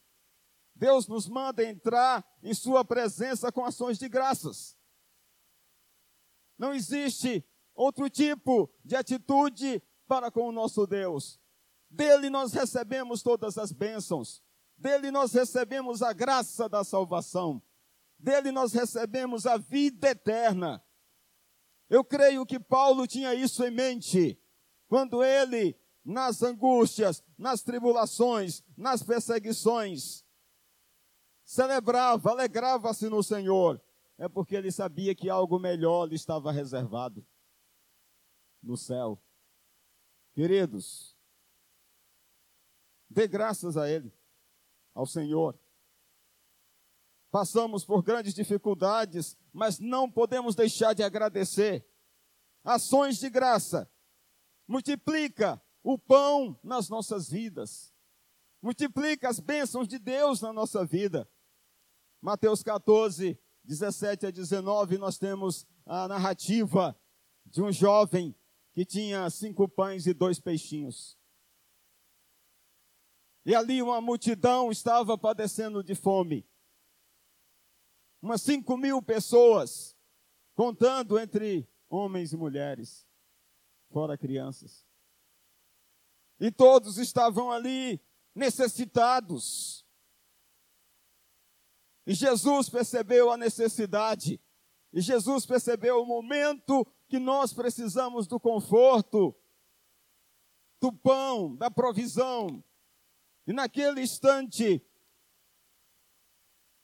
Deus 0.75 1.09
nos 1.09 1.29
manda 1.29 1.65
entrar 1.65 2.25
em 2.43 2.55
Sua 2.55 2.85
presença 2.85 3.51
com 3.51 3.65
ações 3.65 3.99
de 3.99 4.09
graças. 4.09 4.77
Não 6.57 6.75
existe 6.75 7.45
outro 7.75 8.11
tipo 8.11 8.71
de 8.85 8.97
atitude 8.97 9.83
para 10.07 10.31
com 10.31 10.49
o 10.49 10.53
nosso 10.53 10.87
Deus. 10.87 11.41
Dele 11.89 12.29
nós 12.29 12.53
recebemos 12.53 13.23
todas 13.23 13.57
as 13.57 13.73
bênçãos. 13.73 14.43
Dele 14.77 15.11
nós 15.11 15.33
recebemos 15.33 16.03
a 16.03 16.13
graça 16.13 16.69
da 16.69 16.85
salvação. 16.85 17.63
Dele 18.19 18.51
nós 18.51 18.73
recebemos 18.73 19.47
a 19.47 19.57
vida 19.57 20.11
eterna. 20.11 20.85
Eu 21.89 22.05
creio 22.05 22.45
que 22.45 22.59
Paulo 22.59 23.07
tinha 23.07 23.35
isso 23.35 23.65
em 23.65 23.71
mente 23.71 24.41
quando 24.89 25.23
ele, 25.23 25.79
nas 26.05 26.43
angústias, 26.43 27.23
nas 27.37 27.63
tribulações, 27.63 28.63
nas 28.77 29.03
perseguições, 29.03 30.25
celebrava, 31.45 32.31
alegrava-se 32.31 33.09
no 33.09 33.23
Senhor. 33.23 33.81
É 34.19 34.29
porque 34.29 34.57
ele 34.57 34.73
sabia 34.73 35.15
que 35.15 35.31
algo 35.31 35.59
melhor 35.59 36.07
lhe 36.07 36.17
estava 36.17 36.51
reservado 36.51 37.25
no 38.63 38.77
céu. 38.77 39.23
Queridos, 40.35 41.17
Dê 43.09 43.27
graças 43.27 43.77
a 43.77 43.89
Ele, 43.89 44.13
ao 44.95 45.07
Senhor. 45.07 45.59
Passamos 47.31 47.85
por 47.85 48.03
grandes 48.03 48.33
dificuldades, 48.33 49.37
mas 49.53 49.79
não 49.79 50.11
podemos 50.11 50.55
deixar 50.55 50.95
de 50.95 51.03
agradecer. 51.03 51.87
Ações 52.65 53.19
de 53.19 53.29
graça. 53.29 53.91
Multiplica 54.67 55.63
o 55.83 55.99
pão 55.99 56.59
nas 56.63 56.89
nossas 56.89 57.29
vidas. 57.29 57.93
Multiplica 58.63 59.29
as 59.29 59.41
bênçãos 59.41 59.87
de 59.87 59.99
Deus 59.99 60.41
na 60.41 60.53
nossa 60.53 60.85
vida. 60.85 61.29
Mateus 62.21 62.63
14, 62.63 63.39
17 63.63 64.27
a 64.27 64.31
19, 64.31 64.99
nós 64.99 65.19
temos 65.19 65.67
a 65.87 66.09
narrativa 66.09 66.99
de 67.47 67.63
um 67.63 67.71
jovem 67.71 68.35
que 68.73 68.85
tinha 68.85 69.29
cinco 69.31 69.69
pães 69.69 70.07
e 70.07 70.15
dois 70.15 70.41
peixinhos. 70.41 71.17
E 73.45 73.55
ali 73.55 73.83
uma 73.83 74.01
multidão 74.01 74.71
estava 74.71 75.17
padecendo 75.17 75.83
de 75.83 75.95
fome. 75.95 76.47
Umas 78.21 78.43
cinco 78.43 78.77
mil 78.77 79.01
pessoas, 79.01 79.97
contando 80.55 81.19
entre 81.19 81.69
homens 81.89 82.33
e 82.33 82.37
mulheres, 82.37 83.07
fora 83.91 84.19
crianças. 84.19 84.87
E 86.41 86.51
todos 86.51 86.99
estavam 86.99 87.51
ali 87.51 88.01
necessitados. 88.35 89.85
E 92.07 92.15
Jesus 92.15 92.69
percebeu 92.69 93.31
a 93.31 93.37
necessidade. 93.37 94.41
E 94.93 95.01
Jesus 95.01 95.45
percebeu 95.45 96.03
o 96.03 96.07
momento 96.07 96.87
que 97.09 97.19
nós 97.19 97.53
precisamos 97.53 98.27
do 98.27 98.41
conforto, 98.41 99.35
do 100.81 100.93
pão, 100.93 101.55
da 101.57 101.71
provisão, 101.71 102.63
e 103.49 103.53
naquele 103.53 104.03
instante, 104.03 104.83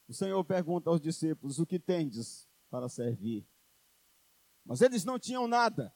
o 0.08 0.12
Senhor 0.12 0.44
pergunta 0.44 0.90
aos 0.90 1.00
discípulos: 1.00 1.58
O 1.58 1.66
que 1.66 1.78
tendes 1.78 2.48
para 2.70 2.88
servir? 2.88 3.46
Mas 4.64 4.80
eles 4.80 5.04
não 5.04 5.18
tinham 5.18 5.46
nada. 5.46 5.94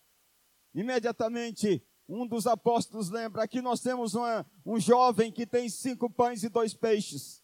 Imediatamente, 0.74 1.84
um 2.08 2.26
dos 2.26 2.46
apóstolos 2.46 3.10
lembra: 3.10 3.42
aqui 3.42 3.60
nós 3.60 3.80
temos 3.80 4.14
uma, 4.14 4.46
um 4.64 4.78
jovem 4.78 5.32
que 5.32 5.46
tem 5.46 5.68
cinco 5.68 6.10
pães 6.10 6.42
e 6.42 6.48
dois 6.48 6.74
peixes. 6.74 7.42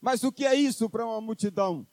Mas 0.00 0.22
o 0.22 0.30
que 0.32 0.46
é 0.46 0.54
isso 0.54 0.88
para 0.88 1.04
uma 1.04 1.20
multidão? 1.20 1.86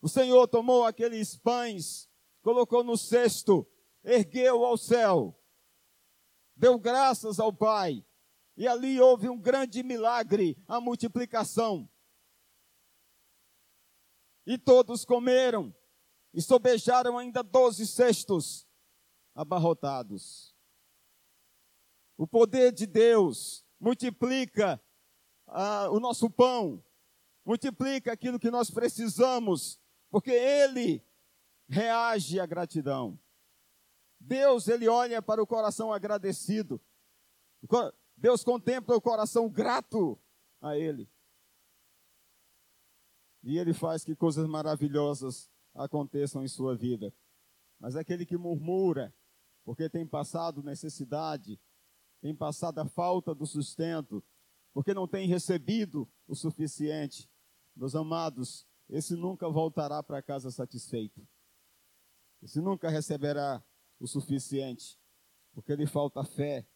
O 0.00 0.08
Senhor 0.08 0.46
tomou 0.46 0.84
aqueles 0.84 1.36
pães, 1.36 2.08
colocou 2.42 2.84
no 2.84 2.96
cesto, 2.96 3.66
ergueu 4.04 4.64
ao 4.64 4.76
céu 4.76 5.38
deu 6.58 6.76
graças 6.78 7.38
ao 7.38 7.52
Pai, 7.52 8.04
e 8.56 8.66
ali 8.66 9.00
houve 9.00 9.28
um 9.28 9.38
grande 9.38 9.82
milagre, 9.84 10.60
a 10.66 10.80
multiplicação. 10.80 11.88
E 14.50 14.56
todos 14.56 15.04
comeram, 15.04 15.74
e 16.32 16.40
sobejaram 16.40 17.18
ainda 17.18 17.42
doze 17.42 17.86
cestos 17.86 18.66
abarrotados. 19.34 20.56
O 22.16 22.26
poder 22.26 22.72
de 22.72 22.86
Deus 22.86 23.62
multiplica 23.78 24.82
ah, 25.46 25.90
o 25.90 26.00
nosso 26.00 26.30
pão, 26.30 26.82
multiplica 27.44 28.10
aquilo 28.10 28.38
que 28.38 28.50
nós 28.50 28.70
precisamos, 28.70 29.78
porque 30.08 30.30
Ele 30.30 31.04
reage 31.68 32.40
à 32.40 32.46
gratidão. 32.46 33.20
Deus, 34.18 34.66
Ele 34.66 34.88
olha 34.88 35.20
para 35.20 35.42
o 35.42 35.46
coração 35.46 35.92
agradecido. 35.92 36.80
Deus 38.16 38.42
contempla 38.42 38.96
o 38.96 39.00
coração 39.00 39.46
grato 39.46 40.18
a 40.58 40.74
Ele. 40.74 41.06
E 43.42 43.58
Ele 43.58 43.72
faz 43.72 44.04
que 44.04 44.16
coisas 44.16 44.46
maravilhosas 44.46 45.50
aconteçam 45.74 46.42
em 46.42 46.48
sua 46.48 46.76
vida. 46.76 47.14
Mas 47.78 47.94
aquele 47.94 48.26
que 48.26 48.36
murmura, 48.36 49.14
porque 49.64 49.88
tem 49.88 50.06
passado 50.06 50.62
necessidade, 50.62 51.60
tem 52.20 52.34
passado 52.34 52.78
a 52.80 52.86
falta 52.86 53.34
do 53.34 53.46
sustento, 53.46 54.24
porque 54.72 54.92
não 54.92 55.06
tem 55.06 55.28
recebido 55.28 56.10
o 56.26 56.34
suficiente, 56.34 57.30
meus 57.74 57.94
amados, 57.94 58.66
esse 58.88 59.14
nunca 59.14 59.48
voltará 59.48 60.02
para 60.02 60.22
casa 60.22 60.50
satisfeito. 60.50 61.26
Esse 62.42 62.60
nunca 62.60 62.88
receberá 62.88 63.62
o 64.00 64.06
suficiente, 64.06 64.98
porque 65.52 65.74
lhe 65.74 65.86
falta 65.86 66.24
fé 66.24 66.66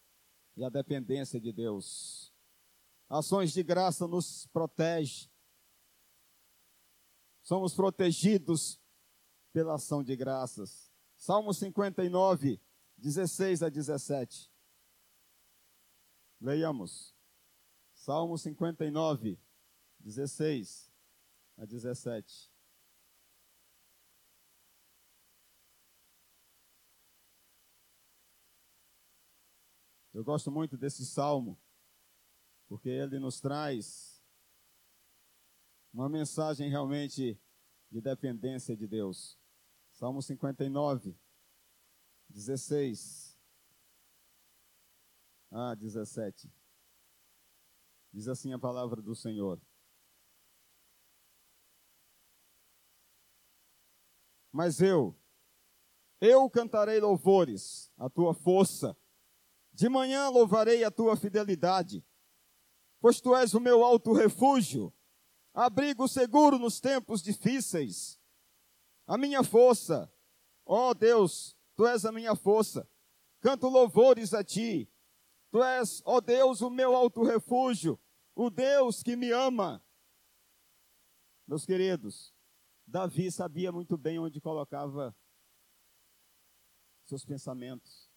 e 0.55 0.63
a 0.63 0.69
dependência 0.69 1.39
de 1.39 1.51
Deus. 1.51 2.33
Ações 3.09 3.51
de 3.51 3.63
graça 3.63 4.07
nos 4.07 4.47
protege. 4.47 5.29
Somos 7.43 7.73
protegidos 7.73 8.79
pela 9.51 9.75
ação 9.75 10.01
de 10.01 10.15
graças. 10.15 10.89
Salmo 11.17 11.53
59, 11.53 12.59
16 12.97 13.63
a 13.63 13.69
17. 13.69 14.49
Leiamos. 16.39 17.13
Salmo 17.93 18.37
59, 18.37 19.37
16 19.99 20.89
a 21.57 21.65
17. 21.65 22.51
Eu 30.13 30.23
gosto 30.23 30.51
muito 30.51 30.77
desse 30.77 31.05
salmo, 31.05 31.59
porque 32.67 32.87
ele 32.87 33.19
nos 33.19 33.41
traz 33.41 34.12
uma 35.93 36.09
mensagem 36.09 36.69
realmente 36.69 37.39
de 37.91 38.01
dependência 38.01 38.75
de 38.75 38.87
Deus. 38.87 39.39
Salmo 39.91 40.21
59, 40.21 41.15
16 42.29 43.39
a 45.51 45.75
17. 45.75 46.51
Diz 48.11 48.27
assim 48.27 48.53
a 48.53 48.59
palavra 48.59 49.01
do 49.01 49.15
Senhor. 49.15 49.61
Mas 54.51 54.81
eu, 54.81 55.15
eu 56.19 56.49
cantarei 56.49 56.99
louvores 56.99 57.91
à 57.97 58.09
tua 58.09 58.33
força 58.33 58.97
de 59.73 59.89
manhã 59.89 60.29
louvarei 60.29 60.83
a 60.83 60.91
tua 60.91 61.17
fidelidade, 61.17 62.05
pois 62.99 63.19
tu 63.19 63.35
és 63.35 63.55
o 63.55 63.59
meu 63.59 63.83
alto 63.83 64.13
refúgio, 64.13 64.93
abrigo 65.53 66.07
seguro 66.07 66.57
nos 66.57 66.79
tempos 66.79 67.21
difíceis. 67.21 68.19
A 69.05 69.17
minha 69.17 69.43
força, 69.43 70.11
ó 70.65 70.93
Deus, 70.93 71.55
tu 71.75 71.85
és 71.85 72.05
a 72.05 72.11
minha 72.11 72.35
força. 72.35 72.89
Canto 73.39 73.67
louvores 73.67 74.33
a 74.33 74.43
ti. 74.43 74.89
Tu 75.51 75.61
és, 75.61 76.01
ó 76.05 76.19
Deus, 76.19 76.61
o 76.61 76.69
meu 76.69 76.95
alto 76.95 77.21
refúgio, 77.23 77.99
o 78.33 78.49
Deus 78.49 79.03
que 79.03 79.15
me 79.15 79.31
ama. 79.31 79.85
Meus 81.45 81.65
queridos, 81.65 82.33
Davi 82.87 83.31
sabia 83.31 83.71
muito 83.71 83.97
bem 83.97 84.17
onde 84.17 84.41
colocava 84.41 85.15
seus 87.03 87.23
pensamentos. 87.25 88.09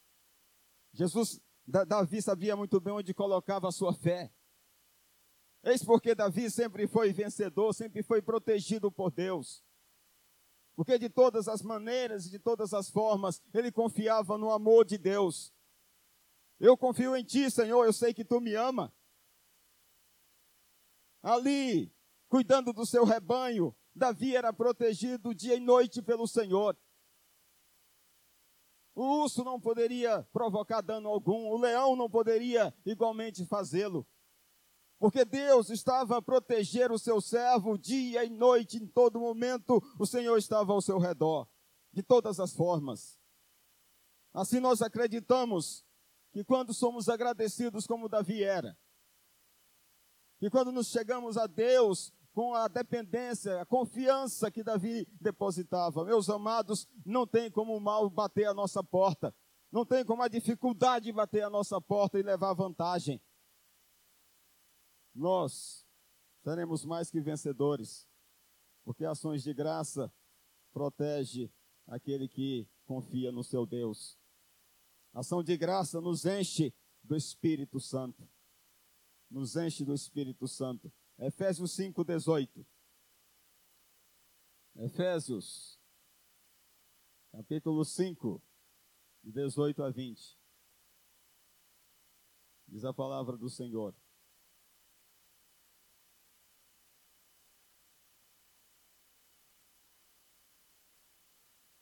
Jesus 0.92 1.40
Davi 1.66 2.22
sabia 2.22 2.56
muito 2.56 2.80
bem 2.80 2.94
onde 2.94 3.12
colocava 3.12 3.68
a 3.68 3.72
sua 3.72 3.92
fé. 3.92 4.32
Eis 5.66 5.82
porque 5.82 6.14
Davi 6.14 6.48
sempre 6.48 6.86
foi 6.86 7.12
vencedor, 7.12 7.74
sempre 7.74 8.00
foi 8.00 8.22
protegido 8.22 8.88
por 8.92 9.10
Deus. 9.10 9.64
Porque 10.76 10.96
de 10.96 11.08
todas 11.08 11.48
as 11.48 11.60
maneiras 11.60 12.24
e 12.26 12.30
de 12.30 12.38
todas 12.38 12.72
as 12.72 12.88
formas, 12.88 13.42
ele 13.52 13.72
confiava 13.72 14.38
no 14.38 14.52
amor 14.52 14.84
de 14.84 14.96
Deus. 14.96 15.52
Eu 16.60 16.76
confio 16.76 17.16
em 17.16 17.24
ti, 17.24 17.50
Senhor, 17.50 17.84
eu 17.84 17.92
sei 17.92 18.14
que 18.14 18.24
tu 18.24 18.40
me 18.40 18.54
ama. 18.54 18.94
Ali, 21.20 21.92
cuidando 22.28 22.72
do 22.72 22.86
seu 22.86 23.04
rebanho, 23.04 23.74
Davi 23.92 24.36
era 24.36 24.52
protegido 24.52 25.34
dia 25.34 25.56
e 25.56 25.60
noite 25.60 26.00
pelo 26.00 26.28
Senhor. 26.28 26.78
O 28.94 29.22
urso 29.22 29.42
não 29.42 29.60
poderia 29.60 30.22
provocar 30.32 30.80
dano 30.80 31.08
algum, 31.08 31.48
o 31.48 31.58
leão 31.58 31.96
não 31.96 32.08
poderia 32.08 32.72
igualmente 32.84 33.44
fazê-lo. 33.44 34.06
Porque 34.98 35.24
Deus 35.24 35.68
estava 35.70 36.16
a 36.16 36.22
proteger 36.22 36.90
o 36.90 36.98
seu 36.98 37.20
servo 37.20 37.76
dia 37.76 38.24
e 38.24 38.30
noite, 38.30 38.78
em 38.78 38.86
todo 38.86 39.20
momento, 39.20 39.82
o 39.98 40.06
Senhor 40.06 40.36
estava 40.38 40.72
ao 40.72 40.80
seu 40.80 40.98
redor, 40.98 41.46
de 41.92 42.02
todas 42.02 42.40
as 42.40 42.54
formas. 42.54 43.18
Assim 44.32 44.58
nós 44.58 44.80
acreditamos 44.80 45.84
que 46.32 46.44
quando 46.44 46.72
somos 46.72 47.08
agradecidos 47.08 47.86
como 47.86 48.08
Davi 48.08 48.42
era, 48.42 48.76
que 50.38 50.50
quando 50.50 50.72
nos 50.72 50.88
chegamos 50.88 51.36
a 51.36 51.46
Deus 51.46 52.12
com 52.36 52.54
a 52.54 52.68
dependência, 52.68 53.62
a 53.62 53.64
confiança 53.64 54.50
que 54.50 54.62
Davi 54.62 55.06
depositava. 55.18 56.04
Meus 56.04 56.28
amados, 56.28 56.86
não 57.04 57.26
tem 57.26 57.50
como 57.50 57.74
o 57.74 57.80
mal 57.80 58.10
bater 58.10 58.46
a 58.46 58.52
nossa 58.52 58.84
porta. 58.84 59.34
Não 59.72 59.86
tem 59.86 60.04
como 60.04 60.22
a 60.22 60.28
dificuldade 60.28 61.10
bater 61.10 61.42
a 61.42 61.48
nossa 61.48 61.80
porta 61.80 62.18
e 62.18 62.22
levar 62.22 62.52
vantagem. 62.52 63.22
Nós 65.16 65.86
seremos 66.42 66.84
mais 66.84 67.10
que 67.10 67.22
vencedores, 67.22 68.06
porque 68.84 69.04
ações 69.04 69.42
de 69.42 69.54
graça 69.54 70.12
protege 70.72 71.50
aquele 71.86 72.28
que 72.28 72.68
confia 72.84 73.32
no 73.32 73.42
seu 73.42 73.64
Deus. 73.64 74.18
Ação 75.14 75.42
de 75.42 75.56
graça 75.56 76.02
nos 76.02 76.26
enche 76.26 76.74
do 77.02 77.16
Espírito 77.16 77.80
Santo. 77.80 78.28
Nos 79.30 79.56
enche 79.56 79.86
do 79.86 79.94
Espírito 79.94 80.46
Santo. 80.46 80.92
Efésios 81.18 81.72
5, 81.72 82.04
18. 82.04 82.66
Efésios, 84.76 85.80
capítulo 87.32 87.82
5, 87.82 88.42
de 89.24 89.32
18 89.32 89.82
a 89.82 89.90
20. 89.90 90.38
Diz 92.68 92.84
a 92.84 92.92
palavra 92.92 93.38
do 93.38 93.48
Senhor. 93.48 93.94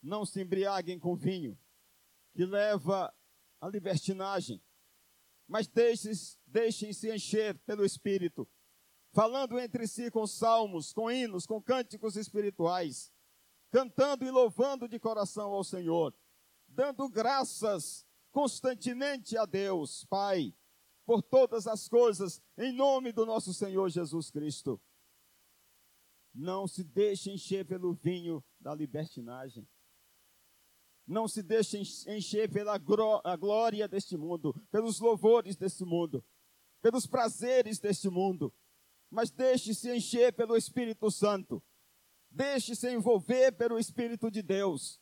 Não 0.04 0.24
se 0.26 0.42
embriaguem 0.42 0.98
com 0.98 1.16
vinho, 1.16 1.58
que 2.34 2.44
leva 2.44 3.12
à 3.60 3.68
libertinagem, 3.68 4.62
mas 5.48 5.66
deixem-se 5.66 7.10
encher 7.10 7.58
pelo 7.60 7.84
Espírito 7.84 8.48
falando 9.14 9.60
entre 9.60 9.86
si 9.86 10.10
com 10.10 10.26
salmos, 10.26 10.92
com 10.92 11.08
hinos, 11.08 11.46
com 11.46 11.62
cânticos 11.62 12.16
espirituais, 12.16 13.12
cantando 13.70 14.24
e 14.24 14.30
louvando 14.30 14.88
de 14.88 14.98
coração 14.98 15.52
ao 15.52 15.62
Senhor, 15.62 16.12
dando 16.66 17.08
graças 17.08 18.04
constantemente 18.32 19.36
a 19.38 19.46
Deus, 19.46 20.04
Pai, 20.06 20.52
por 21.06 21.22
todas 21.22 21.68
as 21.68 21.88
coisas, 21.88 22.42
em 22.58 22.72
nome 22.72 23.12
do 23.12 23.24
nosso 23.24 23.54
Senhor 23.54 23.88
Jesus 23.88 24.32
Cristo. 24.32 24.82
Não 26.34 26.66
se 26.66 26.82
deixe 26.82 27.30
encher 27.30 27.64
pelo 27.64 27.94
vinho 27.94 28.42
da 28.58 28.74
libertinagem. 28.74 29.68
Não 31.06 31.28
se 31.28 31.42
deixe 31.42 31.78
encher 32.08 32.50
pela 32.50 32.78
glória 32.78 33.86
deste 33.86 34.16
mundo, 34.16 34.54
pelos 34.70 35.00
louvores 35.00 35.56
deste 35.56 35.84
mundo, 35.84 36.24
pelos 36.80 37.06
prazeres 37.06 37.78
deste 37.78 38.08
mundo 38.08 38.52
mas 39.14 39.30
deixe-se 39.30 39.94
encher 39.94 40.32
pelo 40.32 40.56
Espírito 40.56 41.08
Santo. 41.08 41.62
Deixe-se 42.28 42.90
envolver 42.90 43.52
pelo 43.52 43.78
Espírito 43.78 44.28
de 44.28 44.42
Deus. 44.42 45.00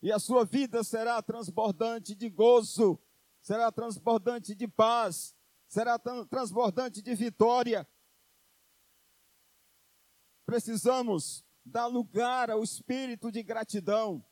E 0.00 0.12
a 0.12 0.18
sua 0.20 0.44
vida 0.44 0.84
será 0.84 1.20
transbordante 1.20 2.14
de 2.14 2.30
gozo, 2.30 3.02
será 3.42 3.72
transbordante 3.72 4.54
de 4.54 4.68
paz, 4.68 5.34
será 5.66 5.98
transbordante 5.98 7.02
de 7.02 7.14
vitória. 7.16 7.84
Precisamos 10.44 11.44
dar 11.64 11.88
lugar 11.88 12.48
ao 12.48 12.62
espírito 12.62 13.32
de 13.32 13.42
gratidão. 13.42 14.24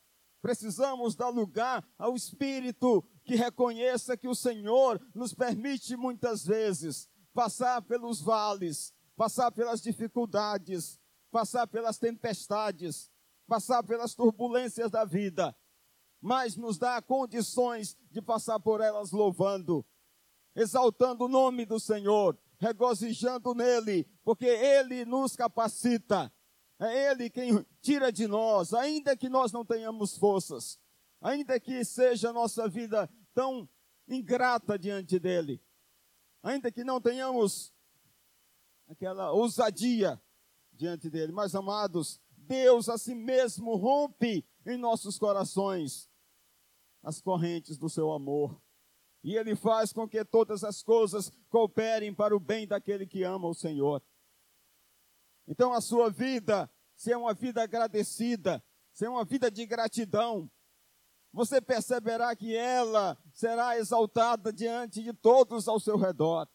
Precisamos 0.45 1.15
dar 1.15 1.29
lugar 1.29 1.83
ao 1.97 2.15
espírito 2.15 3.03
que 3.23 3.35
reconheça 3.35 4.15
que 4.15 4.27
o 4.27 4.35
Senhor 4.35 5.01
nos 5.15 5.33
permite 5.33 5.97
muitas 5.97 6.45
vezes 6.45 7.09
passar 7.33 7.81
pelos 7.81 8.21
vales, 8.21 8.93
passar 9.15 9.51
pelas 9.51 9.81
dificuldades, 9.81 11.01
passar 11.31 11.65
pelas 11.65 11.97
tempestades, 11.97 13.09
passar 13.47 13.81
pelas 13.81 14.13
turbulências 14.13 14.91
da 14.91 15.03
vida, 15.03 15.57
mas 16.21 16.55
nos 16.55 16.77
dá 16.77 17.01
condições 17.01 17.97
de 18.11 18.21
passar 18.21 18.59
por 18.59 18.81
elas 18.81 19.11
louvando, 19.11 19.83
exaltando 20.55 21.25
o 21.25 21.27
nome 21.27 21.65
do 21.65 21.79
Senhor, 21.79 22.39
regozijando 22.59 23.55
nele, 23.55 24.07
porque 24.23 24.45
ele 24.45 25.05
nos 25.05 25.35
capacita. 25.35 26.31
É 26.79 27.11
ele 27.11 27.29
quem 27.29 27.65
tira 27.81 28.11
de 28.11 28.27
nós, 28.27 28.73
ainda 28.73 29.15
que 29.15 29.29
nós 29.29 29.51
não 29.51 29.63
tenhamos 29.63 30.17
forças, 30.17 30.79
ainda 31.21 31.59
que 31.59 31.83
seja 31.85 32.29
a 32.29 32.33
nossa 32.33 32.67
vida 32.67 33.09
tão 33.33 33.67
ingrata 34.07 34.77
diante 34.77 35.17
dele, 35.17 35.61
ainda 36.43 36.71
que 36.71 36.83
não 36.83 36.99
tenhamos 36.99 37.73
aquela 38.87 39.31
ousadia 39.31 40.21
diante 40.73 41.09
dele, 41.09 41.31
mas 41.31 41.55
amados, 41.55 42.21
Deus 42.29 42.89
a 42.89 42.97
si 42.97 43.15
mesmo 43.15 43.75
rompe 43.75 44.45
em 44.65 44.77
nossos 44.77 45.17
corações 45.17 46.09
as 47.01 47.21
correntes 47.21 47.77
do 47.77 47.89
seu 47.89 48.11
amor. 48.11 48.61
E 49.23 49.35
ele 49.35 49.55
faz 49.55 49.91
com 49.91 50.07
que 50.07 50.23
todas 50.23 50.63
as 50.63 50.83
coisas 50.83 51.31
cooperem 51.49 52.13
para 52.13 52.35
o 52.35 52.39
bem 52.39 52.67
daquele 52.67 53.07
que 53.07 53.23
ama 53.23 53.47
o 53.47 53.53
Senhor. 53.53 54.03
Então 55.47 55.73
a 55.73 55.81
sua 55.81 56.09
vida, 56.09 56.69
se 56.95 57.11
é 57.11 57.17
uma 57.17 57.33
vida 57.33 57.61
agradecida, 57.61 58.63
se 58.93 59.05
é 59.05 59.09
uma 59.09 59.25
vida 59.25 59.51
de 59.51 59.65
gratidão, 59.65 60.49
você 61.31 61.59
perceberá 61.59 62.33
que 62.35 62.55
ela 62.55 63.17
será 63.33 63.77
exaltada 63.77 64.53
diante 64.53 65.03
de 65.03 65.11
todos 65.11 65.67
ao 65.67 65.79
seu 65.79 65.97
redor. 65.97 66.47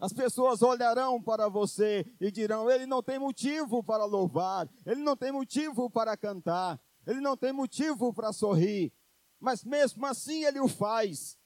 As 0.00 0.12
pessoas 0.12 0.62
olharão 0.62 1.22
para 1.22 1.48
você 1.48 2.04
e 2.20 2.28
dirão: 2.32 2.68
ele 2.68 2.86
não 2.86 3.00
tem 3.00 3.20
motivo 3.20 3.84
para 3.84 4.04
louvar, 4.04 4.68
ele 4.84 5.00
não 5.00 5.16
tem 5.16 5.30
motivo 5.30 5.88
para 5.88 6.16
cantar, 6.16 6.82
ele 7.06 7.20
não 7.20 7.36
tem 7.36 7.52
motivo 7.52 8.12
para 8.12 8.32
sorrir, 8.32 8.92
mas 9.38 9.62
mesmo 9.62 10.04
assim 10.04 10.44
ele 10.44 10.58
o 10.58 10.66
faz. 10.66 11.38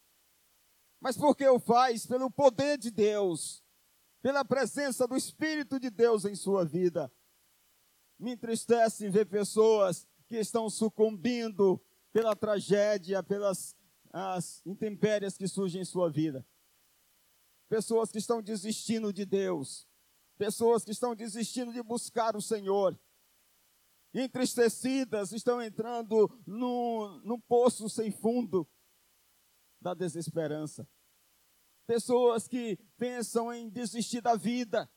Mas 0.98 1.18
por 1.18 1.37
que 1.37 1.46
o 1.46 1.61
faz? 1.61 2.07
Pelo 2.07 2.31
poder 2.31 2.79
de 2.79 2.90
Deus, 2.90 3.62
pela 4.26 4.44
presença 4.44 5.06
do 5.06 5.16
Espírito 5.16 5.78
de 5.78 5.88
Deus 5.88 6.24
em 6.24 6.34
sua 6.34 6.64
vida. 6.64 7.08
Me 8.18 8.32
entristece 8.32 9.08
ver 9.08 9.26
pessoas 9.26 10.04
que 10.26 10.34
estão 10.34 10.68
sucumbindo 10.68 11.80
pela 12.12 12.34
tragédia, 12.34 13.22
pelas 13.22 13.76
as 14.12 14.66
intempérias 14.66 15.36
que 15.36 15.46
surgem 15.46 15.82
em 15.82 15.84
sua 15.84 16.10
vida 16.10 16.44
pessoas 17.68 18.10
que 18.10 18.18
estão 18.18 18.42
desistindo 18.42 19.12
de 19.12 19.24
Deus, 19.24 19.88
pessoas 20.36 20.84
que 20.84 20.90
estão 20.90 21.14
desistindo 21.14 21.72
de 21.72 21.82
buscar 21.82 22.34
o 22.34 22.42
Senhor, 22.42 22.98
entristecidas, 24.12 25.30
estão 25.30 25.62
entrando 25.62 26.28
num, 26.44 27.20
num 27.24 27.40
poço 27.40 27.88
sem 27.88 28.10
fundo 28.10 28.68
da 29.80 29.94
desesperança. 29.94 30.88
Pessoas 31.87 32.49
que 32.49 32.77
pensam 32.96 33.53
em 33.53 33.68
desistir 33.68 34.20
da 34.20 34.35
vida, 34.35 34.90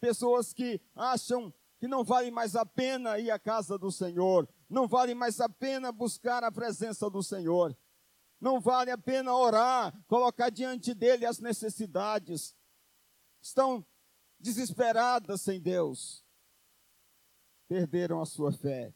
pessoas 0.00 0.52
que 0.52 0.80
acham 0.94 1.52
que 1.78 1.86
não 1.86 2.02
vale 2.02 2.30
mais 2.30 2.56
a 2.56 2.66
pena 2.66 3.18
ir 3.18 3.30
à 3.30 3.38
casa 3.38 3.78
do 3.78 3.90
Senhor, 3.92 4.48
não 4.68 4.88
vale 4.88 5.14
mais 5.14 5.40
a 5.40 5.48
pena 5.48 5.92
buscar 5.92 6.42
a 6.42 6.50
presença 6.50 7.08
do 7.08 7.22
Senhor. 7.22 7.76
Não 8.40 8.60
vale 8.60 8.90
a 8.90 8.98
pena 8.98 9.34
orar, 9.34 9.94
colocar 10.06 10.50
diante 10.50 10.92
dele 10.92 11.24
as 11.24 11.38
necessidades. 11.38 12.56
Estão 13.40 13.86
desesperadas 14.38 15.42
sem 15.42 15.60
Deus. 15.60 16.24
Perderam 17.68 18.20
a 18.20 18.26
sua 18.26 18.52
fé. 18.52 18.94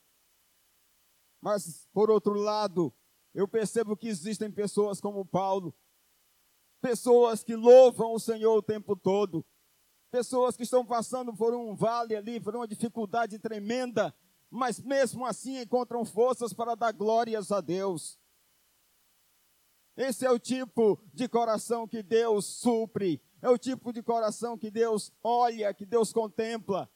Mas, 1.40 1.86
por 1.92 2.10
outro 2.10 2.34
lado, 2.34 2.92
eu 3.32 3.46
percebo 3.46 3.96
que 3.96 4.08
existem 4.08 4.50
pessoas 4.50 5.00
como 5.00 5.24
Paulo, 5.24 5.74
pessoas 6.80 7.42
que 7.42 7.54
louvam 7.54 8.12
o 8.12 8.20
Senhor 8.20 8.56
o 8.56 8.62
tempo 8.62 8.96
todo, 8.96 9.44
pessoas 10.10 10.56
que 10.56 10.62
estão 10.62 10.84
passando 10.84 11.34
por 11.34 11.54
um 11.54 11.74
vale 11.74 12.16
ali, 12.16 12.40
por 12.40 12.54
uma 12.54 12.66
dificuldade 12.66 13.38
tremenda, 13.38 14.14
mas 14.50 14.80
mesmo 14.80 15.26
assim 15.26 15.60
encontram 15.60 16.04
forças 16.04 16.52
para 16.52 16.74
dar 16.74 16.92
glórias 16.92 17.52
a 17.52 17.60
Deus. 17.60 18.18
Esse 19.96 20.24
é 20.24 20.30
o 20.30 20.38
tipo 20.38 20.98
de 21.12 21.28
coração 21.28 21.86
que 21.86 22.02
Deus 22.02 22.46
supre, 22.46 23.20
é 23.42 23.50
o 23.50 23.58
tipo 23.58 23.92
de 23.92 24.02
coração 24.02 24.56
que 24.56 24.70
Deus 24.70 25.12
olha, 25.22 25.74
que 25.74 25.84
Deus 25.84 26.12
contempla. 26.12 26.88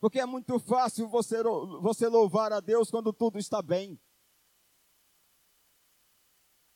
Porque 0.00 0.20
é 0.20 0.26
muito 0.26 0.58
fácil 0.58 1.08
você, 1.08 1.42
você 1.82 2.08
louvar 2.08 2.52
a 2.52 2.60
Deus 2.60 2.90
quando 2.90 3.12
tudo 3.12 3.38
está 3.38 3.60
bem. 3.60 4.00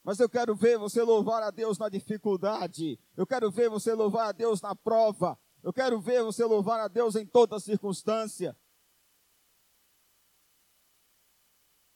Mas 0.04 0.18
eu 0.18 0.28
quero 0.28 0.54
ver 0.54 0.78
você 0.78 1.00
louvar 1.02 1.42
a 1.42 1.50
Deus 1.50 1.78
na 1.78 1.88
dificuldade. 1.88 2.98
Eu 3.16 3.26
quero 3.26 3.50
ver 3.50 3.70
você 3.70 3.94
louvar 3.94 4.28
a 4.28 4.32
Deus 4.32 4.60
na 4.60 4.74
prova. 4.74 5.38
Eu 5.62 5.72
quero 5.72 6.00
ver 6.00 6.24
você 6.24 6.44
louvar 6.44 6.80
a 6.80 6.88
Deus 6.88 7.14
em 7.14 7.24
toda 7.24 7.60
circunstância. 7.60 8.56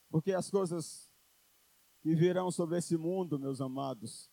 Porque 0.09 0.33
as 0.33 0.49
coisas 0.49 1.11
que 2.01 2.15
virão 2.15 2.51
sobre 2.53 2.79
esse 2.79 2.97
mundo, 2.97 3.41
meus 3.41 3.61
amados, 3.61 4.31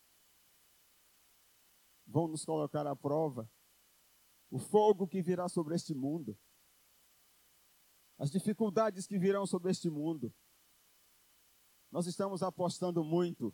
vão 2.06 2.28
nos 2.28 2.44
colocar 2.44 2.86
à 2.86 2.94
prova. 2.94 3.50
O 4.50 4.58
fogo 4.60 5.08
que 5.08 5.20
virá 5.20 5.48
sobre 5.48 5.74
este 5.74 5.92
mundo, 5.92 6.38
as 8.16 8.30
dificuldades 8.30 9.04
que 9.04 9.18
virão 9.18 9.44
sobre 9.44 9.72
este 9.72 9.90
mundo. 9.90 10.32
Nós 11.90 12.06
estamos 12.06 12.40
apostando 12.40 13.02
muito 13.02 13.52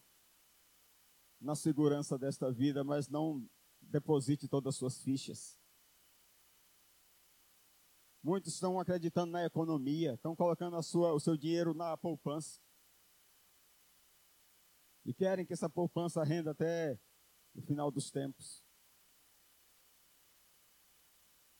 na 1.40 1.54
segurança 1.54 2.18
desta 2.18 2.52
vida, 2.52 2.84
mas 2.84 3.08
não 3.08 3.48
deposite 3.80 4.48
todas 4.48 4.74
as 4.74 4.78
suas 4.78 5.02
fichas. 5.02 5.58
Muitos 8.22 8.52
estão 8.52 8.78
acreditando 8.78 9.32
na 9.32 9.44
economia, 9.44 10.14
estão 10.14 10.36
colocando 10.36 10.80
sua, 10.82 11.12
o 11.14 11.20
seu 11.20 11.36
dinheiro 11.36 11.72
na 11.72 11.96
poupança 11.96 12.60
e 15.04 15.14
querem 15.14 15.46
que 15.46 15.52
essa 15.52 15.68
poupança 15.68 16.22
renda 16.22 16.50
até 16.50 16.98
o 17.54 17.62
final 17.62 17.90
dos 17.90 18.10
tempos. 18.10 18.62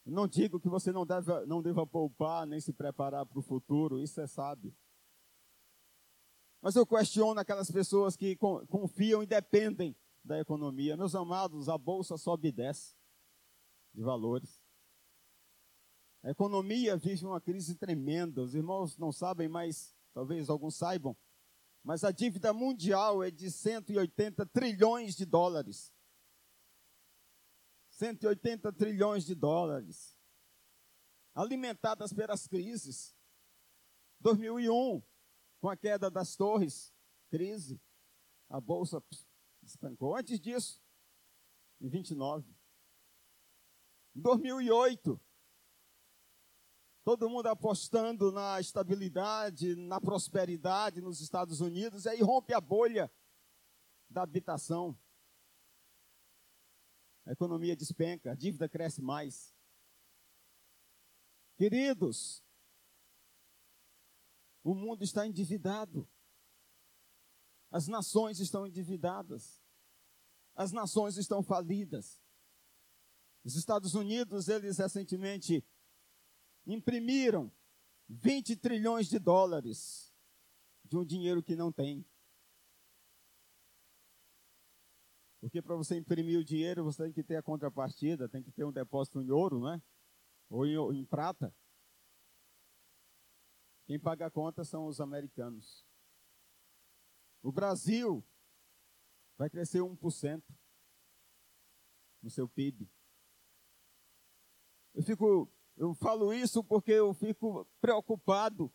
Não 0.05 0.27
digo 0.27 0.61
que 0.61 0.69
você 0.69 0.93
não 0.93 1.07
deva, 1.07 1.47
não 1.47 1.63
deva 1.63 1.87
poupar 1.87 2.47
nem 2.47 2.61
se 2.61 2.73
preparar 2.73 3.25
para 3.27 3.39
o 3.39 3.43
futuro, 3.43 4.01
isso 4.01 4.21
é 4.21 4.27
sábio. 4.27 4.75
Mas 6.61 6.77
eu 6.77 6.87
questiono 6.87 7.41
aquelas 7.41 7.71
pessoas 7.71 8.17
que 8.17 8.37
confiam 8.37 9.23
e 9.23 9.27
dependem 9.27 9.97
da 10.23 10.39
economia. 10.39 10.97
Meus 10.97 11.15
amados, 11.15 11.69
a 11.69 11.79
bolsa 11.79 12.17
sobe 12.17 12.49
e 12.49 12.53
desce 12.53 12.95
de 13.95 14.03
valores. 14.03 14.63
A 16.23 16.31
economia 16.31 16.97
vive 16.97 17.25
uma 17.25 17.41
crise 17.41 17.75
tremenda. 17.77 18.43
Os 18.43 18.55
irmãos 18.55 18.99
não 18.99 19.11
sabem, 19.11 19.49
mas 19.49 19.97
talvez 20.13 20.51
alguns 20.51 20.77
saibam 20.77 21.17
mas 21.83 22.05
a 22.05 22.13
dívida 22.13 22.53
mundial 22.53 23.23
é 23.23 23.31
de 23.31 23.51
180 23.51 24.47
trilhões 24.47 25.17
de 25.17 25.25
dólares. 25.25 25.93
180 27.91 28.73
trilhões 28.73 29.25
de 29.25 29.35
dólares. 29.35 30.17
Alimentadas 31.35 32.13
pelas 32.13 32.47
crises. 32.47 33.17
2001, 34.21 35.03
com 35.61 35.69
a 35.69 35.77
queda 35.77 36.11
das 36.11 36.35
torres, 36.35 36.93
crise, 37.29 37.81
a 38.49 38.61
bolsa 38.61 39.03
despencou. 39.63 40.17
Antes 40.17 40.41
disso, 40.41 40.83
em 41.81 41.89
29. 41.89 42.51
Em 44.17 44.21
2008, 44.21 45.21
todo 47.05 47.29
mundo 47.29 47.47
apostando 47.47 48.33
na 48.33 48.61
estabilidade, 48.61 49.77
na 49.77 50.01
prosperidade 50.01 51.01
nos 51.01 51.21
Estados 51.21 51.61
Unidos, 51.61 52.07
aí 52.07 52.21
rompe 52.21 52.55
a 52.55 52.61
bolha 52.61 53.13
da 54.09 54.23
habitação. 54.23 54.99
A 57.27 57.33
economia 57.33 57.77
despenca, 57.77 58.33
a 58.33 58.35
dívida 58.35 58.69
cresce 58.69 59.01
mais. 59.01 59.55
Queridos, 61.57 62.43
o 64.71 64.75
mundo 64.75 65.03
está 65.03 65.27
endividado. 65.27 66.09
As 67.73 67.89
nações 67.89 68.39
estão 68.39 68.65
endividadas. 68.65 69.61
As 70.55 70.71
nações 70.71 71.17
estão 71.17 71.43
falidas. 71.43 72.23
Os 73.43 73.57
Estados 73.57 73.95
Unidos, 73.95 74.47
eles 74.47 74.79
recentemente 74.79 75.65
imprimiram 76.65 77.51
20 78.09 78.57
trilhões 78.59 79.09
de 79.09 79.19
dólares 79.19 80.15
de 80.85 80.97
um 80.97 81.05
dinheiro 81.05 81.43
que 81.43 81.57
não 81.57 81.73
tem. 81.73 82.07
Porque 85.41 85.61
para 85.61 85.75
você 85.75 85.97
imprimir 85.97 86.39
o 86.39 86.45
dinheiro, 86.45 86.85
você 86.85 87.03
tem 87.05 87.13
que 87.13 87.25
ter 87.25 87.37
a 87.37 87.43
contrapartida, 87.43 88.29
tem 88.29 88.43
que 88.43 88.53
ter 88.53 88.65
um 88.65 88.73
depósito 88.73 89.21
em 89.21 89.31
ouro, 89.31 89.65
né? 89.65 89.83
Ou 90.49 90.65
em, 90.65 91.01
em 91.01 91.05
prata. 91.05 91.53
Quem 93.91 93.99
paga 93.99 94.27
a 94.27 94.31
conta 94.31 94.63
são 94.63 94.87
os 94.87 95.01
americanos. 95.01 95.85
O 97.43 97.51
Brasil 97.51 98.25
vai 99.37 99.51
crescer 99.51 99.81
1% 99.81 100.45
no 102.23 102.31
seu 102.31 102.49
PIB. 102.49 102.89
Eu 104.95 105.03
fico, 105.03 105.53
eu 105.77 105.93
falo 105.93 106.33
isso 106.33 106.63
porque 106.63 106.93
eu 106.93 107.13
fico 107.13 107.67
preocupado 107.81 108.73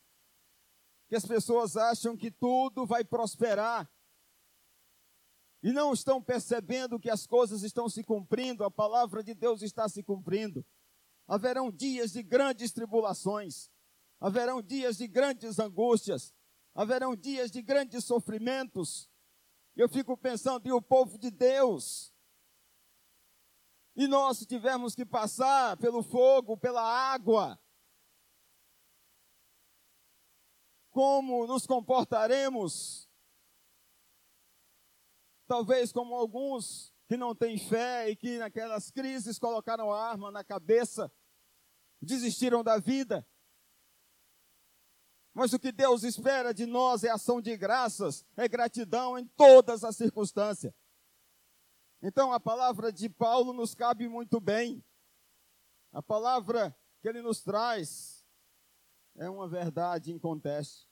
que 1.08 1.16
as 1.16 1.26
pessoas 1.26 1.78
acham 1.78 2.18
que 2.18 2.30
tudo 2.30 2.86
vai 2.86 3.06
prosperar 3.06 3.90
e 5.64 5.72
não 5.72 5.94
estão 5.94 6.22
percebendo 6.22 7.00
que 7.00 7.10
as 7.10 7.26
coisas 7.26 7.64
estão 7.64 7.88
se 7.88 8.04
cumprindo, 8.04 8.66
a 8.66 8.70
palavra 8.70 9.24
de 9.24 9.34
Deus 9.34 9.62
está 9.62 9.88
se 9.88 10.04
cumprindo. 10.04 10.66
Haverão 11.26 11.72
dias 11.72 12.12
de 12.12 12.22
grandes 12.22 12.74
tribulações, 12.74 13.72
haverão 14.26 14.60
dias 14.60 14.98
de 14.98 15.08
grandes 15.08 15.60
angústias, 15.60 16.34
haverão 16.74 17.16
dias 17.16 17.52
de 17.52 17.62
grandes 17.62 18.06
sofrimentos. 18.06 19.08
Eu 19.76 19.88
fico 19.88 20.18
pensando, 20.18 20.66
e 20.66 20.72
o 20.72 20.82
povo 20.82 21.16
de 21.20 21.30
Deus? 21.30 22.12
E 23.96 24.08
nós, 24.08 24.40
se 24.40 24.48
tivermos 24.48 24.96
que 24.96 25.06
passar 25.06 25.78
pelo 25.78 26.02
fogo, 26.02 26.58
pela 26.58 26.82
água, 26.82 27.62
como 30.90 31.46
nos 31.46 31.68
comportaremos? 31.68 33.08
Talvez 35.46 35.92
como 35.92 36.16
alguns 36.16 36.92
que 37.08 37.16
não 37.16 37.36
têm 37.36 37.60
fé 37.60 38.10
e 38.10 38.16
que 38.16 38.40
naquelas 38.40 38.90
crises 38.90 39.38
colocaram 39.38 39.94
a 39.94 40.04
arma 40.04 40.32
na 40.32 40.44
cabeça, 40.44 41.14
desistiram 42.02 42.64
da 42.64 42.80
vida. 42.80 43.24
Mas 45.36 45.52
o 45.52 45.60
que 45.60 45.70
Deus 45.70 46.04
espera 46.04 46.54
de 46.54 46.66
nós 46.66 47.04
é 47.04 47.10
ação 47.10 47.42
de 47.42 47.58
graças, 47.58 48.26
é 48.38 48.48
gratidão 48.48 49.20
em 49.20 49.28
todas 49.28 49.84
as 49.84 49.98
circunstâncias. 49.98 50.74
Então 52.02 52.32
a 52.32 52.40
palavra 52.40 52.90
de 52.90 53.10
Paulo 53.10 53.52
nos 53.52 53.76
cabe 53.76 54.08
muito 54.08 54.40
bem. 54.40 54.82
A 55.92 56.02
palavra 56.02 56.74
que 57.02 57.10
ele 57.10 57.22
nos 57.22 57.42
traz 57.42 58.26
é 59.16 59.30
uma 59.30 59.46
verdade 59.46 60.10
inconteste. 60.14 60.88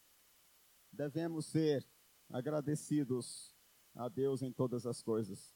Devemos 0.91 1.45
ser 1.45 1.88
agradecidos 2.29 3.56
a 3.95 4.10
Deus 4.10 4.41
em 4.41 4.51
todas 4.51 4.86
as 4.86 5.01
coisas. 5.01 5.56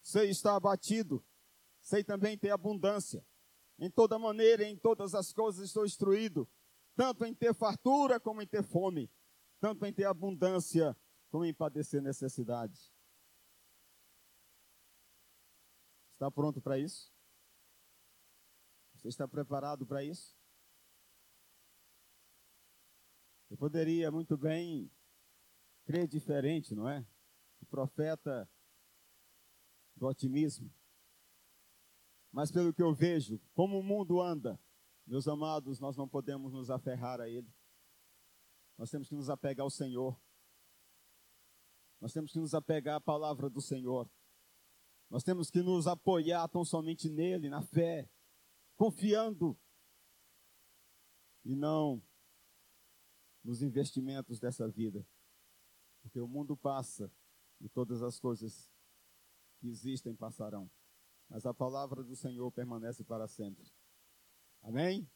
Sei 0.00 0.30
estar 0.30 0.56
abatido, 0.56 1.22
sei 1.82 2.02
também 2.02 2.38
ter 2.38 2.50
abundância. 2.50 3.22
Em 3.78 3.90
toda 3.90 4.18
maneira, 4.18 4.64
em 4.64 4.76
todas 4.76 5.14
as 5.14 5.34
coisas 5.34 5.66
estou 5.66 5.84
instruído, 5.84 6.48
tanto 6.98 7.24
em 7.24 7.32
ter 7.32 7.54
fartura 7.54 8.18
como 8.18 8.42
em 8.42 8.46
ter 8.46 8.64
fome, 8.64 9.08
tanto 9.60 9.86
em 9.86 9.92
ter 9.92 10.04
abundância 10.04 10.96
como 11.30 11.44
em 11.44 11.54
padecer 11.54 12.02
necessidade. 12.02 12.92
Está 16.14 16.28
pronto 16.28 16.60
para 16.60 16.76
isso? 16.76 17.14
Você 18.94 19.06
está 19.06 19.28
preparado 19.28 19.86
para 19.86 20.02
isso? 20.02 20.36
Eu 23.48 23.56
poderia 23.56 24.10
muito 24.10 24.36
bem 24.36 24.90
crer 25.84 26.08
diferente, 26.08 26.74
não 26.74 26.88
é? 26.88 27.06
O 27.60 27.66
profeta 27.66 28.50
do 29.94 30.08
otimismo. 30.08 30.68
Mas 32.32 32.50
pelo 32.50 32.74
que 32.74 32.82
eu 32.82 32.92
vejo, 32.92 33.40
como 33.54 33.78
o 33.78 33.84
mundo 33.84 34.20
anda, 34.20 34.60
meus 35.08 35.26
amados, 35.26 35.80
nós 35.80 35.96
não 35.96 36.06
podemos 36.06 36.52
nos 36.52 36.68
aferrar 36.68 37.18
a 37.20 37.28
ele. 37.28 37.50
Nós 38.76 38.90
temos 38.90 39.08
que 39.08 39.14
nos 39.14 39.30
apegar 39.30 39.64
ao 39.64 39.70
Senhor. 39.70 40.20
Nós 41.98 42.12
temos 42.12 42.30
que 42.30 42.38
nos 42.38 42.54
apegar 42.54 42.96
à 42.96 43.00
palavra 43.00 43.48
do 43.48 43.60
Senhor. 43.60 44.08
Nós 45.08 45.24
temos 45.24 45.50
que 45.50 45.62
nos 45.62 45.86
apoiar 45.86 46.46
tão 46.48 46.62
somente 46.62 47.08
nele, 47.08 47.48
na 47.48 47.62
fé, 47.62 48.08
confiando 48.76 49.58
e 51.42 51.56
não 51.56 52.02
nos 53.42 53.62
investimentos 53.62 54.38
dessa 54.38 54.68
vida. 54.68 55.08
Porque 56.02 56.20
o 56.20 56.28
mundo 56.28 56.54
passa 56.54 57.10
e 57.58 57.68
todas 57.68 58.02
as 58.02 58.20
coisas 58.20 58.70
que 59.58 59.68
existem 59.68 60.14
passarão. 60.14 60.70
Mas 61.30 61.46
a 61.46 61.54
palavra 61.54 62.04
do 62.04 62.14
Senhor 62.14 62.52
permanece 62.52 63.02
para 63.02 63.26
sempre. 63.26 63.66
Amém? 64.62 65.10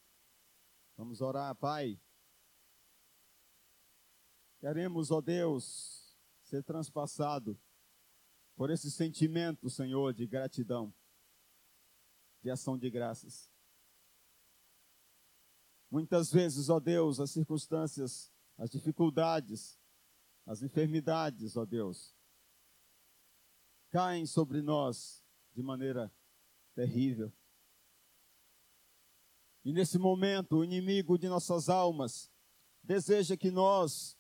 Vamos 0.96 1.20
orar, 1.20 1.54
Pai. 1.56 2.00
Queremos, 4.58 5.10
ó 5.10 5.20
Deus, 5.20 6.16
ser 6.42 6.62
transpassado 6.62 7.60
por 8.54 8.70
esse 8.70 8.90
sentimento, 8.90 9.68
Senhor, 9.68 10.14
de 10.14 10.26
gratidão, 10.26 10.94
de 12.42 12.50
ação 12.50 12.78
de 12.78 12.88
graças. 12.88 13.50
Muitas 15.90 16.30
vezes, 16.30 16.68
ó 16.68 16.78
Deus, 16.78 17.18
as 17.20 17.30
circunstâncias, 17.30 18.32
as 18.56 18.70
dificuldades, 18.70 19.78
as 20.46 20.62
enfermidades, 20.62 21.56
ó 21.56 21.64
Deus, 21.64 22.16
caem 23.90 24.26
sobre 24.26 24.62
nós 24.62 25.22
de 25.52 25.62
maneira 25.62 26.10
terrível. 26.74 27.32
E 29.64 29.72
nesse 29.72 29.98
momento, 29.98 30.56
o 30.56 30.64
inimigo 30.64 31.18
de 31.18 31.28
nossas 31.28 31.68
almas 31.68 32.30
deseja 32.82 33.36
que 33.36 33.50
nós 33.50 34.16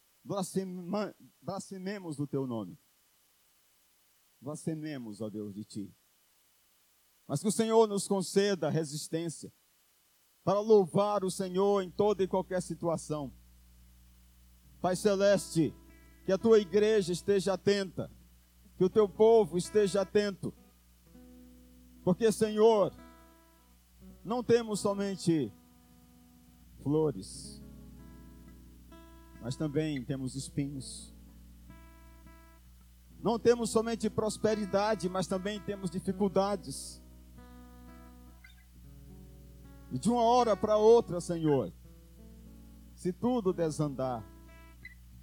blasfememos 1.42 2.16
do 2.16 2.26
teu 2.26 2.46
nome 2.46 2.78
blasfememos, 4.42 5.20
ó 5.20 5.30
Deus, 5.30 5.54
de 5.54 5.64
ti. 5.64 5.94
Mas 7.26 7.40
que 7.40 7.48
o 7.48 7.52
Senhor 7.52 7.86
nos 7.86 8.08
conceda 8.08 8.68
resistência 8.68 9.52
para 10.44 10.60
louvar 10.60 11.24
o 11.24 11.30
Senhor 11.30 11.82
em 11.82 11.90
toda 11.90 12.22
e 12.22 12.28
qualquer 12.28 12.60
situação. 12.60 13.32
Pai 14.80 14.96
Celeste, 14.96 15.72
que 16.26 16.32
a 16.32 16.38
tua 16.38 16.58
igreja 16.58 17.12
esteja 17.12 17.54
atenta, 17.54 18.10
que 18.76 18.84
o 18.84 18.90
teu 18.90 19.08
povo 19.08 19.56
esteja 19.56 20.02
atento, 20.02 20.52
porque, 22.02 22.32
Senhor, 22.32 22.92
não 24.24 24.42
temos 24.42 24.80
somente 24.80 25.52
flores, 26.82 27.62
mas 29.40 29.56
também 29.56 30.04
temos 30.04 30.34
espinhos. 30.34 31.12
Não 33.20 33.38
temos 33.38 33.70
somente 33.70 34.10
prosperidade, 34.10 35.08
mas 35.08 35.26
também 35.26 35.60
temos 35.60 35.90
dificuldades. 35.90 37.00
E 39.92 39.98
de 39.98 40.10
uma 40.10 40.22
hora 40.22 40.56
para 40.56 40.76
outra, 40.76 41.20
Senhor, 41.20 41.72
se 42.94 43.12
tudo 43.12 43.52
desandar, 43.52 44.24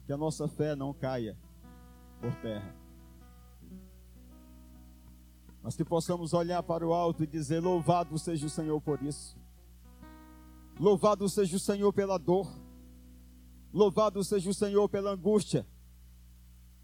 que 0.06 0.14
a 0.14 0.18
nossa 0.18 0.48
fé 0.48 0.76
não 0.76 0.94
caia 0.94 1.38
por 2.22 2.34
terra. 2.36 2.79
Mas 5.62 5.76
que 5.76 5.84
possamos 5.84 6.34
olhar 6.34 6.64
para 6.64 6.88
o 6.88 6.94
alto 6.94 7.24
e 7.24 7.28
dizer: 7.28 7.60
Louvado 7.60 8.18
seja 8.18 8.46
o 8.46 8.50
Senhor 8.50 8.80
por 8.82 9.02
isso. 9.04 9.38
Louvado 10.80 11.28
seja 11.28 11.58
o 11.58 11.60
Senhor 11.60 11.92
pela 11.92 12.18
dor. 12.18 12.48
Louvado 13.74 14.24
seja 14.24 14.50
o 14.50 14.54
Senhor 14.54 14.88
pela 14.88 15.12
angústia. 15.12 15.68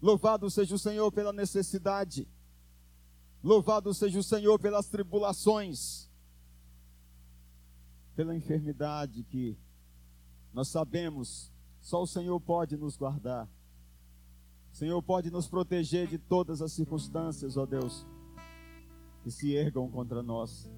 Louvado 0.00 0.50
seja 0.50 0.74
o 0.74 0.78
Senhor 0.78 1.10
pela 1.10 1.32
necessidade. 1.32 2.28
Louvado 3.42 3.94
seja 3.94 4.18
o 4.18 4.22
Senhor 4.22 4.58
pelas 4.58 4.88
tribulações, 4.88 6.10
pela 8.14 8.34
enfermidade 8.34 9.22
que 9.24 9.56
nós 10.52 10.68
sabemos 10.68 11.52
só 11.80 12.02
o 12.02 12.06
Senhor 12.06 12.40
pode 12.40 12.76
nos 12.76 12.96
guardar. 12.96 13.48
O 14.72 14.76
Senhor 14.76 15.00
pode 15.02 15.30
nos 15.30 15.48
proteger 15.48 16.08
de 16.08 16.18
todas 16.18 16.60
as 16.60 16.72
circunstâncias, 16.72 17.56
ó 17.56 17.64
Deus, 17.64 18.04
que 19.26 19.30
se 19.32 19.52
ergam 19.56 19.90
contra 19.90 20.22
nós. 20.22 20.70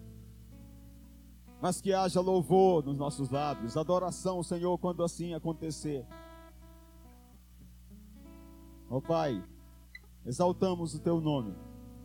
Mas 1.61 1.83
que 1.83 1.93
haja 1.93 2.19
louvor 2.19 2.83
nos 2.83 2.97
nossos 2.97 3.29
lábios, 3.29 3.77
adoração 3.77 4.43
Senhor 4.43 4.79
quando 4.79 5.05
assim 5.05 5.35
acontecer. 5.35 6.07
Ó 8.89 9.03
Pai, 9.03 9.45
exaltamos 10.25 10.95
o 10.95 10.99
teu 10.99 11.21
nome 11.21 11.55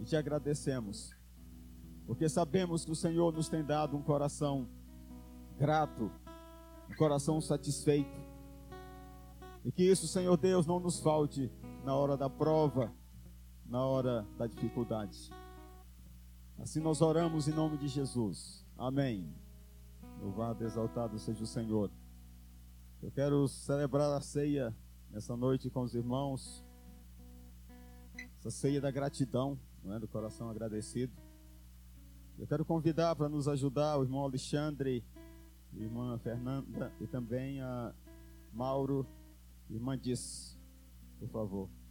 e 0.01 0.03
te 0.03 0.17
agradecemos, 0.17 1.15
porque 2.05 2.27
sabemos 2.27 2.83
que 2.83 2.91
o 2.91 2.95
Senhor 2.95 3.31
nos 3.31 3.47
tem 3.47 3.63
dado 3.63 3.95
um 3.95 4.01
coração 4.01 4.67
grato, 5.57 6.11
um 6.91 6.95
coração 6.97 7.39
satisfeito, 7.39 8.19
e 9.63 9.71
que 9.71 9.89
isso, 9.89 10.09
Senhor 10.09 10.35
Deus, 10.35 10.67
não 10.67 10.81
nos 10.81 10.99
falte 10.99 11.49
na 11.85 11.95
hora 11.95 12.17
da 12.17 12.29
prova, 12.29 12.93
na 13.65 13.85
hora 13.85 14.27
da 14.37 14.45
dificuldade. 14.45 15.31
Assim 16.59 16.79
nós 16.79 17.01
oramos 17.01 17.47
em 17.47 17.51
nome 17.51 17.77
de 17.77 17.87
Jesus. 17.87 18.65
Amém. 18.77 19.33
Louvado, 20.21 20.63
exaltado 20.63 21.19
seja 21.19 21.43
o 21.43 21.47
Senhor. 21.47 21.91
Eu 23.01 23.11
quero 23.11 23.47
celebrar 23.47 24.11
a 24.13 24.21
ceia 24.21 24.73
nessa 25.11 25.35
noite 25.35 25.69
com 25.69 25.81
os 25.81 25.93
irmãos. 25.93 26.65
Essa 28.39 28.51
ceia 28.51 28.79
da 28.79 28.91
gratidão, 28.91 29.59
não 29.83 29.93
é? 29.95 29.99
do 29.99 30.07
coração 30.07 30.49
agradecido. 30.49 31.13
Eu 32.37 32.47
quero 32.47 32.63
convidar 32.63 33.15
para 33.15 33.29
nos 33.29 33.47
ajudar 33.47 33.97
o 33.97 34.03
irmão 34.03 34.23
Alexandre, 34.23 35.03
a 35.73 35.77
irmã 35.77 36.17
Fernanda 36.19 36.91
e 36.99 37.07
também 37.07 37.61
a 37.61 37.93
Mauro, 38.53 39.05
irmã 39.69 39.97
Diz, 39.97 40.57
por 41.19 41.29
favor. 41.29 41.82